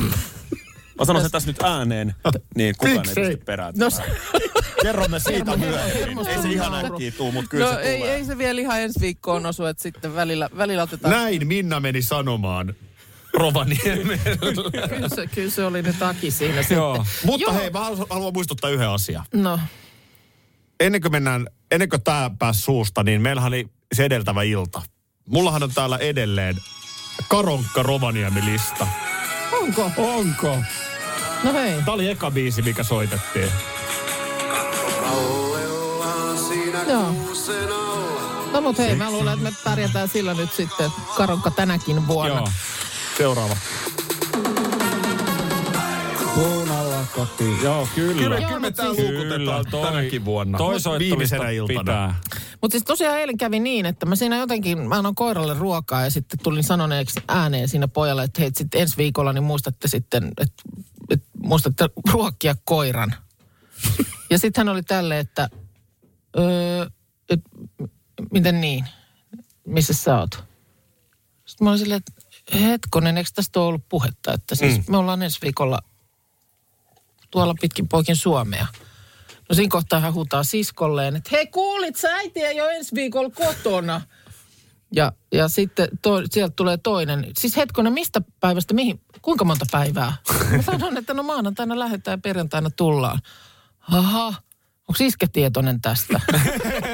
Mä 0.99 1.05
sanon 1.05 1.23
sen 1.23 1.31
tässä 1.31 1.49
nyt 1.49 1.63
ääneen, 1.63 2.15
niin 2.57 2.75
kukaan 2.79 2.97
Miksi 2.97 3.21
ei 3.21 3.37
pysty. 3.37 3.53
No, 3.77 3.91
Kerromme 4.83 5.21
siitä 5.21 5.51
Hermo- 5.53 5.57
myöhemmin. 5.57 6.27
Ei 6.29 6.43
se 6.43 6.49
ihan 6.49 6.85
äkkiä 6.85 7.11
tuu, 7.11 7.33
mutta 7.33 7.49
kyllä 7.51 7.67
no 7.67 7.73
se 7.73 7.81
ei, 7.81 7.99
tulee. 7.99 8.15
ei 8.15 8.25
se 8.25 8.39
vielä 8.39 8.61
ihan 8.61 8.81
ensi 8.81 9.01
viikkoon 9.01 9.47
osu, 9.47 9.65
että 9.65 9.83
sitten 9.83 10.15
välillä, 10.15 10.49
välillä 10.57 10.83
otetaan. 10.83 11.15
Näin 11.15 11.47
Minna 11.47 11.81
meni 11.81 12.03
sanomaan 12.03 12.75
Rovaniemellä. 13.35 14.17
Kyllä 14.89 15.09
se, 15.09 15.27
kyllä 15.27 15.51
se 15.51 15.65
oli 15.65 15.83
nyt 15.83 16.03
Aki 16.03 16.31
siinä 16.31 16.65
Joo. 16.71 16.95
sitten. 16.97 17.13
Mutta 17.27 17.43
Joo. 17.43 17.55
hei, 17.55 17.71
mä 17.71 17.81
haluan, 17.81 18.07
haluan 18.11 18.33
muistuttaa 18.33 18.71
yhden 18.71 18.89
asian. 18.89 19.25
No, 19.35 19.61
Ennen 20.81 21.01
kuin 21.01 21.13
mennään, 21.13 21.47
ennen 21.71 21.89
kuin 21.89 22.03
tää 22.03 22.31
pääsi 22.39 22.63
suusta, 22.63 23.03
niin 23.03 23.21
meillähän 23.21 23.49
oli 23.49 23.69
se 23.95 24.05
edeltävä 24.05 24.43
ilta. 24.43 24.83
Mullahan 25.29 25.63
on 25.63 25.71
täällä 25.75 25.99
edelleen 25.99 26.57
Karonkka 27.29 27.83
Rovaniemi-lista. 27.83 28.87
onko? 29.63 29.91
Onko? 29.97 30.57
No 31.45 31.53
hei. 31.53 31.83
Tää 31.85 31.95
oli 31.95 32.11
eka 32.11 32.31
biisi, 32.31 32.63
mikä 32.63 32.83
soitettiin. 32.83 33.49
Joo. 36.89 37.15
No 38.53 38.61
mut 38.61 38.79
hei, 38.79 38.95
mä 38.95 39.11
luulen, 39.11 39.33
että 39.33 39.51
me 39.51 39.57
pärjätään 39.65 40.09
sillä 40.09 40.35
nyt 40.35 40.53
sitten 40.53 40.91
Karonkka 41.17 41.51
tänäkin 41.51 42.07
vuonna. 42.07 42.35
Joo. 42.37 42.49
Seuraava. 43.19 43.57
Kotiin. 47.15 47.63
Joo, 47.63 47.89
kyllä. 47.95 48.23
Kyllä, 48.23 48.39
Joo, 48.39 48.47
kyllä 48.49 48.61
me 48.61 48.71
tää 48.71 48.95
siis- 48.95 48.99
luukutetaan 49.11 49.65
toi- 49.71 49.87
tänäkin 49.87 50.25
vuonna. 50.25 50.59
Toi 50.59 50.81
soittolista 50.81 50.99
Viimeisenä 50.99 51.51
iltana. 51.51 51.79
pitää. 51.81 52.15
Mutta 52.61 52.73
siis 52.73 52.85
tosiaan 52.85 53.19
eilen 53.19 53.37
kävi 53.37 53.61
niin, 53.61 53.87
että 53.87 54.07
mä 54.07 54.17
siinä 54.17 54.37
jotenkin, 54.39 54.79
mä 54.89 54.95
annan 54.95 55.15
koiralle 55.15 55.55
ruokaa 55.55 56.05
ja 56.05 56.11
sitten 56.11 56.39
tulin 56.43 56.65
sanoneeksi 56.65 57.21
ääneen 57.29 57.69
siinä 57.69 57.89
pojalle, 57.89 58.23
että 58.25 58.41
hei 58.41 58.51
sitten 58.57 58.81
ensi 58.81 58.97
viikolla 58.97 59.33
niin 59.33 59.45
muistatte 59.45 59.89
sitten, 59.89 60.33
että, 60.41 60.63
että 61.11 61.27
muistatte 61.39 61.89
ruokkia 62.13 62.55
koiran. 62.65 63.15
ja 64.31 64.39
sitten 64.39 64.61
hän 64.67 64.73
oli 64.73 64.83
tälle, 64.83 65.19
että 65.19 65.49
öö, 66.39 66.87
et, 67.31 67.41
miten 68.33 68.61
niin? 68.61 68.85
Missä 69.67 69.93
sä 69.93 70.19
oot? 70.19 70.45
Sitten 71.45 71.65
mä 71.65 71.71
olin 71.71 71.79
silleen, 71.79 72.01
että 72.07 72.13
hetkonen, 72.59 73.19
eikö 73.19 73.31
tästä 73.35 73.61
ole 73.61 73.69
ollut 73.69 73.89
puhetta, 73.89 74.33
että 74.33 74.55
siis 74.55 74.77
mm. 74.79 74.85
me 74.89 74.97
ollaan 74.97 75.23
ensi 75.23 75.39
viikolla 75.43 75.79
tuolla 77.35 77.55
pitkin 77.61 77.89
poikin 77.89 78.17
Suomea. 78.17 78.67
No 79.49 79.55
siinä 79.55 79.71
kohtaa 79.71 80.01
hän 80.01 80.15
huutaa 80.15 80.45
siskolleen, 80.45 81.17
että 81.17 81.31
hei 81.33 81.47
kuulit, 81.47 81.97
sä 81.97 82.15
äiti 82.15 82.41
ei 82.41 82.61
ole 82.61 82.77
ensi 82.77 82.95
viikolla 82.95 83.31
kotona. 83.31 84.01
Ja, 84.93 85.13
ja 85.33 85.49
sitten 85.49 85.89
to, 86.03 86.23
sieltä 86.31 86.53
tulee 86.57 86.77
toinen. 86.77 87.27
Siis 87.39 87.57
hetkonen, 87.57 87.93
mistä 87.93 88.21
päivästä, 88.41 88.75
mihin, 88.75 89.01
kuinka 89.23 89.45
monta 89.45 89.67
päivää? 89.73 90.13
Mä 90.57 90.63
sanon, 90.63 90.97
että 90.97 91.15
no 91.15 91.23
maanantaina 91.23 91.79
lähdetään 91.79 92.13
ja 92.13 92.21
perjantaina 92.23 92.71
tullaan. 92.71 93.19
Aha, 93.91 94.27
onko 94.89 94.99
iskä 95.01 95.27
tietoinen 95.33 95.81
tästä? 95.81 96.21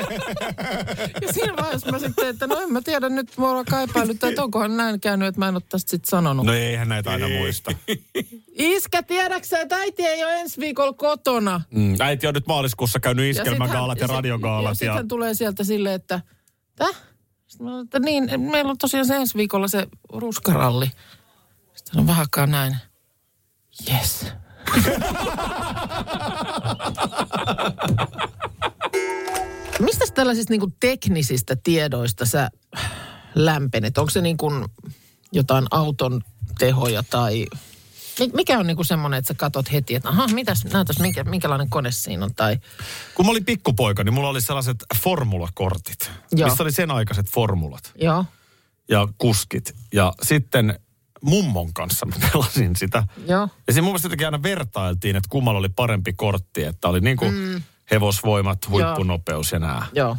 ja 1.23 1.33
siinä 1.33 1.57
vaiheessa 1.57 1.91
mä 1.93 1.99
sitten, 1.99 2.29
että 2.29 2.47
no 2.47 2.61
en 2.61 2.73
mä 2.73 2.81
tiedä 2.81 3.09
nyt, 3.09 3.39
mä 3.39 3.51
oon 3.51 3.65
kaipaillut, 3.65 4.25
että 4.25 4.43
onkohan 4.43 4.77
näin 4.77 5.01
käynyt, 5.01 5.29
että 5.29 5.39
mä 5.39 5.49
en 5.49 5.55
ole 5.55 5.63
tästä 5.69 5.91
sitten 5.91 6.11
sanonut. 6.11 6.47
No 6.47 6.53
eihän 6.53 6.89
näitä 6.89 7.11
aina 7.11 7.29
muista. 7.29 7.71
Iskä, 8.53 9.03
tiedäksä, 9.03 9.61
että 9.61 9.77
äiti 9.77 10.07
ei 10.07 10.25
ole 10.25 10.41
ensi 10.41 10.61
viikolla 10.61 10.93
kotona? 10.93 11.61
Mm. 11.71 11.95
Äiti 12.01 12.27
on 12.27 12.35
nyt 12.35 12.47
maaliskuussa 12.47 13.01
käynyt 13.01 13.25
Ja 13.25 13.31
iskelmägaalat 13.31 13.99
ja, 13.99 14.07
hän- 14.07 14.17
radiogaalat. 14.17 14.81
Ja 14.81 14.87
Ja, 14.87 14.93
sitten 14.93 15.09
tulee 15.09 15.35
sieltä 15.35 15.65
silleen, 15.65 15.95
että, 15.95 16.21
täh? 16.77 16.97
Sanoin, 17.47 17.85
että 17.85 17.99
niin, 17.99 18.41
meillä 18.41 18.71
on 18.71 18.79
tosiaan 18.79 19.07
se 19.07 19.17
ensi 19.17 19.39
viikolla 19.39 19.69
se 19.69 19.87
ruskaralli. 20.13 20.91
Sitten 21.75 22.01
on 22.01 22.11
aikaa 22.11 22.47
näin. 22.47 22.77
Yes. 23.93 24.27
Mistä 29.81 30.05
tällaisista 30.15 30.53
niin 30.53 30.75
teknisistä 30.81 31.57
tiedoista 31.57 32.27
sä 32.27 32.51
lämpenet? 33.35 33.99
Onko 33.99 34.11
se 34.11 34.21
niin 34.21 34.37
kuin 34.37 34.65
jotain 35.33 35.67
auton 35.71 36.21
tehoja 36.59 37.03
tai... 37.03 37.47
Mi- 38.19 38.31
Mikä 38.35 38.59
on 38.59 38.67
niinku 38.67 38.85
semmoinen, 38.85 39.19
että 39.19 39.29
sä 39.29 39.35
katot 39.35 39.73
heti, 39.73 39.95
että 39.95 40.09
aha, 40.09 40.29
mitäs, 40.29 40.65
näytäs, 40.65 40.99
minkä, 40.99 41.25
minkälainen 41.25 41.71
kone 41.71 41.93
siinä 41.93 42.25
on, 42.25 42.35
tai 42.35 42.59
kun 43.15 43.27
mä 43.27 43.31
olin 43.31 43.45
pikkupoika, 43.45 44.05
niin 44.05 44.15
mulla 44.15 44.29
oli 44.29 44.41
sellaiset 44.41 44.77
formulakortit. 45.03 46.11
Joo. 46.33 46.49
Missä 46.49 46.63
oli 46.63 46.73
sen 46.73 46.91
aikaiset 46.91 47.29
formulat 47.29 47.93
joo, 48.01 48.25
ja 48.89 49.09
kuskit. 49.19 49.75
Ja 49.93 50.13
sitten 50.23 50.79
mummon 51.21 51.73
kanssa 51.73 52.07
mä 52.07 52.15
pelasin 52.33 52.77
sitä. 52.77 53.05
joo. 53.27 53.49
Ja 53.67 53.73
siinä 53.73 53.83
mun 53.83 53.95
mielestä 54.03 54.27
aina 54.27 54.43
vertailtiin, 54.43 55.17
että 55.17 55.29
kummalla 55.31 55.59
oli 55.59 55.69
parempi 55.69 56.13
kortti. 56.13 56.65
Että 56.65 56.89
oli 56.89 57.01
niin 57.01 57.17
kuin 57.17 57.35
mm. 57.35 57.63
Hevosvoimat, 57.91 58.69
huippunopeus 58.69 59.53
ja 59.53 59.59
nää. 59.59 59.87
Joo. 59.93 60.17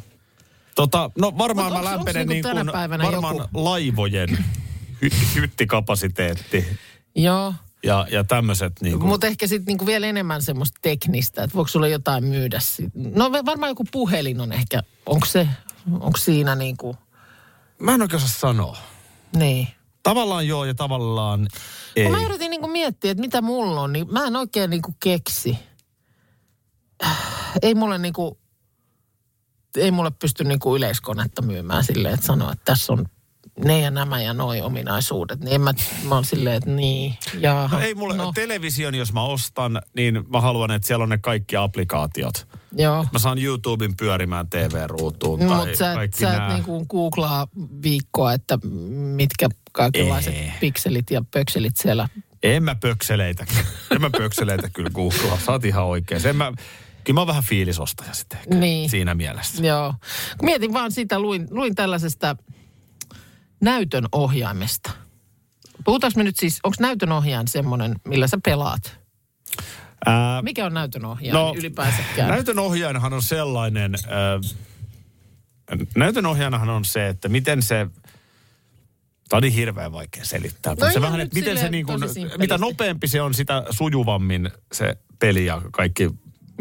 Tota, 0.76 1.12
no 1.20 1.38
varmaan 1.38 1.74
Mut 1.74 1.84
mä 1.84 1.92
lämpenen 1.92 2.28
niinku 2.28 2.50
niin 2.54 2.66
kuin, 2.66 3.02
varmaan 3.02 3.36
joku- 3.38 3.50
laivojen 3.54 4.30
hy- 5.06 5.36
hyttikapasiteetti 5.36 6.66
Joo. 7.16 7.54
ja, 7.84 8.08
ja 8.12 8.24
tämmöiset 8.24 8.74
niin 8.82 9.00
kuin, 9.00 9.10
Mutta 9.10 9.28
ehkä 9.28 9.48
sitten 9.48 9.66
niinku 9.66 9.86
vielä 9.86 10.08
enemmän 10.08 10.42
semmoista 10.42 10.80
teknistä, 10.82 11.44
että 11.44 11.56
voiko 11.56 11.68
sulla 11.68 11.88
jotain 11.88 12.24
myydä 12.24 12.60
siitä. 12.60 12.92
No 13.16 13.32
varmaan 13.32 13.70
joku 13.70 13.84
puhelin 13.92 14.42
on 14.42 14.52
ehkä, 14.52 14.84
onko 15.06 15.26
se, 15.26 15.48
onko 15.92 16.18
siinä 16.18 16.56
niinku, 16.56 16.96
Mä 17.80 17.94
en 17.94 18.02
oikein 18.02 18.24
osaa 18.24 18.40
sanoa. 18.40 18.78
niin. 19.36 19.68
Tavallaan 20.04 20.48
joo 20.48 20.66
ja 20.66 20.74
tavallaan 20.74 21.48
ei. 21.96 22.04
Kun 22.04 22.16
mä 22.20 22.24
yritin 22.26 22.50
niinku 22.52 22.68
miettiä, 22.68 23.12
että 23.12 23.22
mitä 23.22 23.42
mulla 23.42 23.82
on, 23.82 23.94
niin 23.94 24.08
mä 24.14 24.26
en 24.28 24.36
oikein 24.36 24.70
niinku 24.70 24.96
keksi. 25.00 25.58
Ei 27.62 27.76
mulle 27.76 27.98
niinku, 27.98 28.40
ei 29.78 29.92
mulle 29.92 30.12
pysty 30.22 30.44
niinku 30.44 30.76
yleiskonetta 30.76 31.42
myymään 31.42 31.84
silleen, 31.84 32.14
että 32.14 32.26
sanoa, 32.26 32.52
että 32.52 32.66
tässä 32.66 32.94
on 32.94 33.06
ne 33.66 33.80
ja 33.80 33.92
nämä 33.92 34.22
ja 34.22 34.34
noi 34.34 34.62
ominaisuudet. 34.62 35.40
Niin 35.40 35.54
en 35.56 35.62
mä, 35.62 35.74
mä 36.08 36.16
oon 36.16 36.26
silleen, 36.26 36.56
että 36.56 36.70
niin, 36.70 37.16
jaha. 37.40 37.78
No 37.78 37.84
ei 37.84 37.96
mulle, 37.96 38.18
no. 38.18 38.32
television 38.36 38.96
jos 38.96 39.14
mä 39.14 39.24
ostan, 39.24 39.82
niin 39.96 40.24
mä 40.30 40.42
haluan, 40.42 40.72
että 40.72 40.88
siellä 40.88 41.04
on 41.04 41.10
ne 41.10 41.18
kaikki 41.18 41.56
applikaatiot. 41.56 42.48
Joo. 42.72 43.06
Mä 43.14 43.20
saan 43.20 43.38
YouTuben 43.38 43.98
pyörimään 43.98 44.50
TV-ruutuun 44.50 45.40
tai 45.40 45.48
Mutta 45.48 45.78
sä, 45.78 45.92
et- 45.92 45.96
kaikki 45.96 46.20
sä 46.20 46.32
et 46.34 46.38
nää. 46.38 46.54
niinku 46.54 46.86
googlaa 46.86 47.48
viikkoa, 47.84 48.34
että 48.34 48.60
mitkä 49.16 49.50
kaikenlaiset 49.72 50.34
Ei. 50.36 50.52
pikselit 50.60 51.12
ja 51.12 51.22
pökselit 51.32 51.78
siellä. 51.78 52.10
En 52.44 52.64
mä 52.64 52.76
pökseleitä. 52.76 53.46
En 53.92 54.02
mä 54.02 54.10
pökseleitä 54.10 54.70
kyllä 54.70 54.90
googlaa. 54.90 55.40
Sä 55.46 55.52
oot 55.52 55.66
ihan 55.66 55.84
oikein. 55.86 56.22
Sen 56.22 56.36
mä, 56.36 56.52
kyllä 57.04 57.14
mä 57.18 57.22
oon 57.22 57.28
vähän 57.28 57.44
fiilisostaja 57.44 58.14
sitten 58.14 58.40
ehkä 58.40 58.56
Niin. 58.56 58.90
siinä 58.90 59.16
mielessä. 59.16 59.66
Joo. 59.66 59.94
Mietin 60.42 60.74
vaan 60.74 60.92
sitä, 60.92 61.20
luin, 61.20 61.48
luin 61.50 61.76
tällaisesta 61.76 62.36
näytön 63.62 64.06
ohjaimesta. 64.12 64.92
Puhutaanko 65.86 66.18
me 66.18 66.24
nyt 66.24 66.36
siis, 66.40 66.60
onko 66.64 66.76
näytön 66.80 67.12
ohjaajan 67.12 67.48
semmoinen, 67.48 67.96
millä 68.08 68.28
sä 68.28 68.38
pelaat? 68.46 68.98
Ää, 70.06 70.42
Mikä 70.42 70.66
on 70.66 70.74
näytön 70.74 71.06
ohjaaja 71.06 71.40
no, 71.40 71.54
ylipäänsäkään? 71.58 72.30
Näytön 72.30 72.60
ohjaajanahan 72.60 73.14
on 73.14 73.22
sellainen, 73.24 73.96
äh, 73.96 74.58
näytön 75.96 76.26
ohjaajanahan 76.26 76.70
on 76.70 76.86
se, 76.86 77.08
että 77.08 77.30
miten 77.30 77.62
se, 77.62 77.88
tämä 79.30 79.38
on 79.38 79.42
niin 79.42 79.54
hirveän 79.54 79.92
vaikea 79.92 80.26
selittää. 80.26 80.76
No 80.80 80.92
se 80.94 81.02
vähän, 81.02 81.20
että 81.20 81.40
miten 81.40 81.58
se 81.58 81.70
niin 81.70 81.86
kuin, 81.86 82.00
mitä 82.38 82.58
nopeampi 82.58 83.08
se 83.08 83.22
on, 83.22 83.34
sitä 83.34 83.64
sujuvammin 83.70 84.52
se 84.72 84.98
peli 85.20 85.46
ja 85.46 85.62
kaikki 85.72 86.10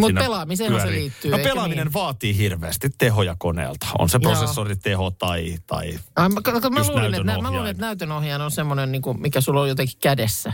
Mut 0.01 0.09
siinä 0.09 0.21
pelaamiseenhan 0.21 0.81
se 0.81 0.91
liittyy, 0.91 1.31
No 1.31 1.39
pelaaminen 1.39 1.87
niin? 1.87 1.93
vaatii 1.93 2.37
hirveästi 2.37 2.89
tehoja 2.99 3.37
koneelta. 3.39 3.87
On 3.99 4.09
se 4.09 4.19
prosessoriteho 4.19 5.11
tai, 5.11 5.55
tai 5.67 5.99
Ai, 6.17 6.29
mä, 6.29 6.41
mä, 6.71 6.81
just 6.81 6.91
luulin, 6.91 7.15
että, 7.15 7.43
mä 7.43 7.51
luulin, 7.51 7.71
että 7.71 7.81
näytön 7.81 8.13
ohjaaja 8.13 8.45
on 8.45 8.51
semmoinen, 8.51 8.93
niin 8.93 9.03
kuin, 9.03 9.21
mikä 9.21 9.41
sulla 9.41 9.61
on 9.61 9.69
jotenkin 9.69 9.99
kädessä, 10.03 10.53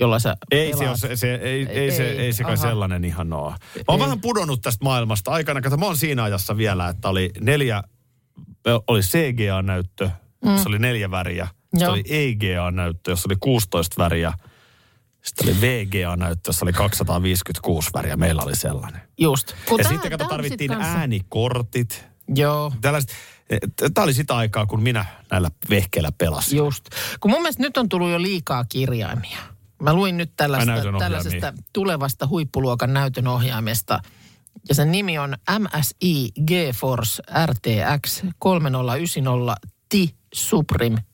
jolla 0.00 0.18
sä 0.18 0.36
Ei 0.50 0.76
se, 0.76 0.88
ole, 0.88 0.96
se, 0.96 1.16
se, 1.16 1.34
ei, 1.34 1.66
ei, 1.66 1.90
se, 1.90 2.10
Ei, 2.10 2.18
ei 2.18 2.32
se 2.32 2.44
kai 2.44 2.56
sellainen 2.56 3.04
ihan 3.04 3.32
ole. 3.32 3.50
Mä 3.50 3.56
oon 3.88 4.00
Ei. 4.00 4.04
vähän 4.04 4.20
pudonnut 4.20 4.62
tästä 4.62 4.84
maailmasta 4.84 5.30
aikana. 5.30 5.60
Kato, 5.60 5.76
mä 5.76 5.86
oon 5.86 5.96
siinä 5.96 6.22
ajassa 6.22 6.56
vielä, 6.56 6.88
että 6.88 7.08
oli 7.08 7.30
neljä, 7.40 7.82
oli 8.86 9.00
CGA-näyttö, 9.00 10.10
mm. 10.44 10.56
se 10.56 10.68
oli 10.68 10.78
neljä 10.78 11.10
väriä. 11.10 11.48
Joo. 11.72 11.92
oli 11.92 12.04
EGA-näyttö, 12.08 13.10
jossa 13.10 13.28
oli 13.28 13.36
16 13.40 14.02
väriä. 14.02 14.32
Sitten 15.26 15.48
oli 15.48 15.60
VGA-näyttö, 15.60 16.48
jossa 16.48 16.64
oli 16.64 16.72
256 16.72 17.90
väriä. 17.94 18.16
Meillä 18.16 18.42
oli 18.42 18.56
sellainen. 18.56 19.00
Just. 19.18 19.54
Kun 19.68 19.80
ja 19.80 19.84
tää- 19.84 19.92
sitten 19.92 20.10
kato, 20.10 20.24
tarvittiin 20.24 20.70
sit 20.70 20.80
äänikortit. 20.80 22.06
Joo. 22.34 22.72
Tällaiset. 22.80 23.10
Tämä 23.94 24.04
oli 24.04 24.14
sitä 24.14 24.36
aikaa, 24.36 24.66
kun 24.66 24.82
minä 24.82 25.04
näillä 25.30 25.50
vehkeillä 25.70 26.12
pelasin. 26.12 26.56
Just. 26.56 26.84
Kun 27.20 27.30
mun 27.30 27.42
mielestä 27.42 27.62
nyt 27.62 27.76
on 27.76 27.88
tullut 27.88 28.10
jo 28.10 28.22
liikaa 28.22 28.64
kirjaimia. 28.64 29.38
Mä 29.82 29.94
luin 29.94 30.16
nyt 30.16 30.28
Ai, 30.28 30.34
tällaista, 30.36 30.72
tällaisesta 30.98 31.52
tulevasta 31.72 32.26
huippuluokan 32.26 32.92
näytön 32.92 33.26
ohjaimesta. 33.26 34.00
Ja 34.68 34.74
sen 34.74 34.92
nimi 34.92 35.18
on 35.18 35.36
MSI 35.58 36.30
GeForce 36.46 37.22
RTX 37.46 38.22
3090 38.38 39.54
Ti 39.88 40.14
Supreme 40.34 41.04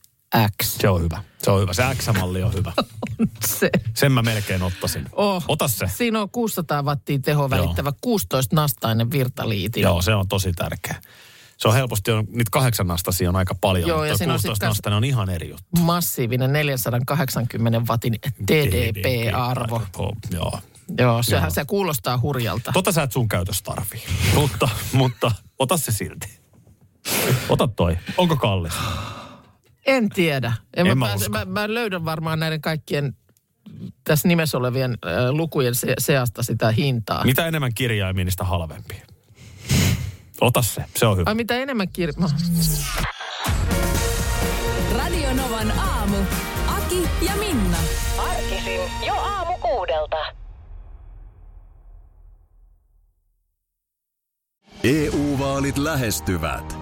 X. 0.63 0.67
Se 0.81 0.89
on 0.89 1.03
hyvä. 1.03 1.23
Se 1.43 1.51
on 1.51 1.61
hyvä. 1.61 1.73
Se 1.73 1.83
X-malli 1.95 2.43
on 2.43 2.55
hyvä. 2.55 2.73
Se. 3.59 3.71
Sen 3.95 4.13
mä 4.13 4.23
melkein 4.23 4.63
ottaisin. 4.63 5.07
Oh. 5.13 5.45
Ota 5.49 5.69
se. 5.69 5.87
Siinä 5.97 6.21
on 6.21 6.31
600 6.31 6.83
wattia 6.83 7.19
teho 7.19 7.51
välittävä 7.51 7.93
16 8.01 8.57
nastainen 8.57 9.11
virtaliiti. 9.11 9.81
Joo, 9.81 10.03
se 10.03 10.15
on 10.15 10.29
tosi 10.29 10.53
tärkeä. 10.53 11.03
Se 11.57 11.69
on 11.69 11.75
helposti, 11.75 12.11
on, 12.11 12.25
niitä 12.29 12.49
kahdeksan 12.51 12.87
nastasia 12.87 13.29
on 13.29 13.37
aika 13.37 13.55
paljon, 13.61 13.89
Joo, 13.89 13.99
mutta 13.99 14.07
ja 14.07 14.13
toi 14.13 14.19
siinä 14.19 14.33
on 14.33 14.39
sit 14.39 14.49
16 14.49 14.67
kans- 14.67 14.71
nastainen 14.71 14.97
on 14.97 15.05
ihan 15.05 15.31
eri 15.31 15.49
juttu. 15.51 15.65
Massiivinen 15.81 16.53
480 16.53 17.81
watin 17.89 18.15
TDP-arvo. 18.47 19.83
Joo. 20.31 20.59
Joo, 20.99 21.23
sehän 21.23 21.43
Joo. 21.43 21.51
se 21.51 21.65
kuulostaa 21.65 22.19
hurjalta. 22.19 22.73
Tota 22.73 22.93
sä 22.93 23.03
et 23.03 23.13
sun 23.13 23.29
käytössä 23.29 23.65
tarvii, 23.65 24.03
mutta, 24.35 24.69
mutta 24.93 25.33
ota 25.59 25.77
se 25.77 25.93
silti. 25.93 26.41
Ota 27.49 27.69
toi. 27.69 27.99
Onko 28.17 28.37
kallis? 28.37 28.73
En 29.87 30.09
tiedä. 30.09 30.53
En, 30.77 30.87
En 30.87 30.99
mä, 30.99 31.07
mä 31.29 31.45
mä, 31.45 31.45
mä 31.45 31.75
löydän 31.75 32.05
varmaan 32.05 32.41
näiden 32.41 32.61
kaikkien 32.61 33.17
tässä 34.05 34.29
nimessä 34.29 34.59
olevien 34.59 34.91
äh, 34.91 35.31
lukujen 35.31 35.75
se, 35.75 35.95
seasta 35.99 36.43
sitä 36.43 36.71
hintaa. 36.71 37.25
Mitä 37.25 37.47
enemmän 37.47 37.75
kirjaimia, 37.75 38.25
niin 38.25 38.33
sitä 38.33 38.45
halvempi. 38.45 39.03
Ota 40.41 40.63
se, 40.63 40.85
se 40.97 41.07
on 41.07 41.17
hyvä. 41.17 41.31
Ai 41.31 41.35
mitä 41.35 41.55
enemmän 41.55 41.89
kir... 41.89 42.13
Radio 44.97 45.33
Novan 45.35 45.79
aamu. 45.79 46.17
Aki 46.67 47.09
ja 47.27 47.37
Minna. 47.37 47.79
Arkisin 48.19 48.81
jo 49.07 49.15
aamu 49.15 49.59
kuudelta. 49.59 50.17
EU-vaalit 54.85 55.79
lähestyvät. 55.79 56.82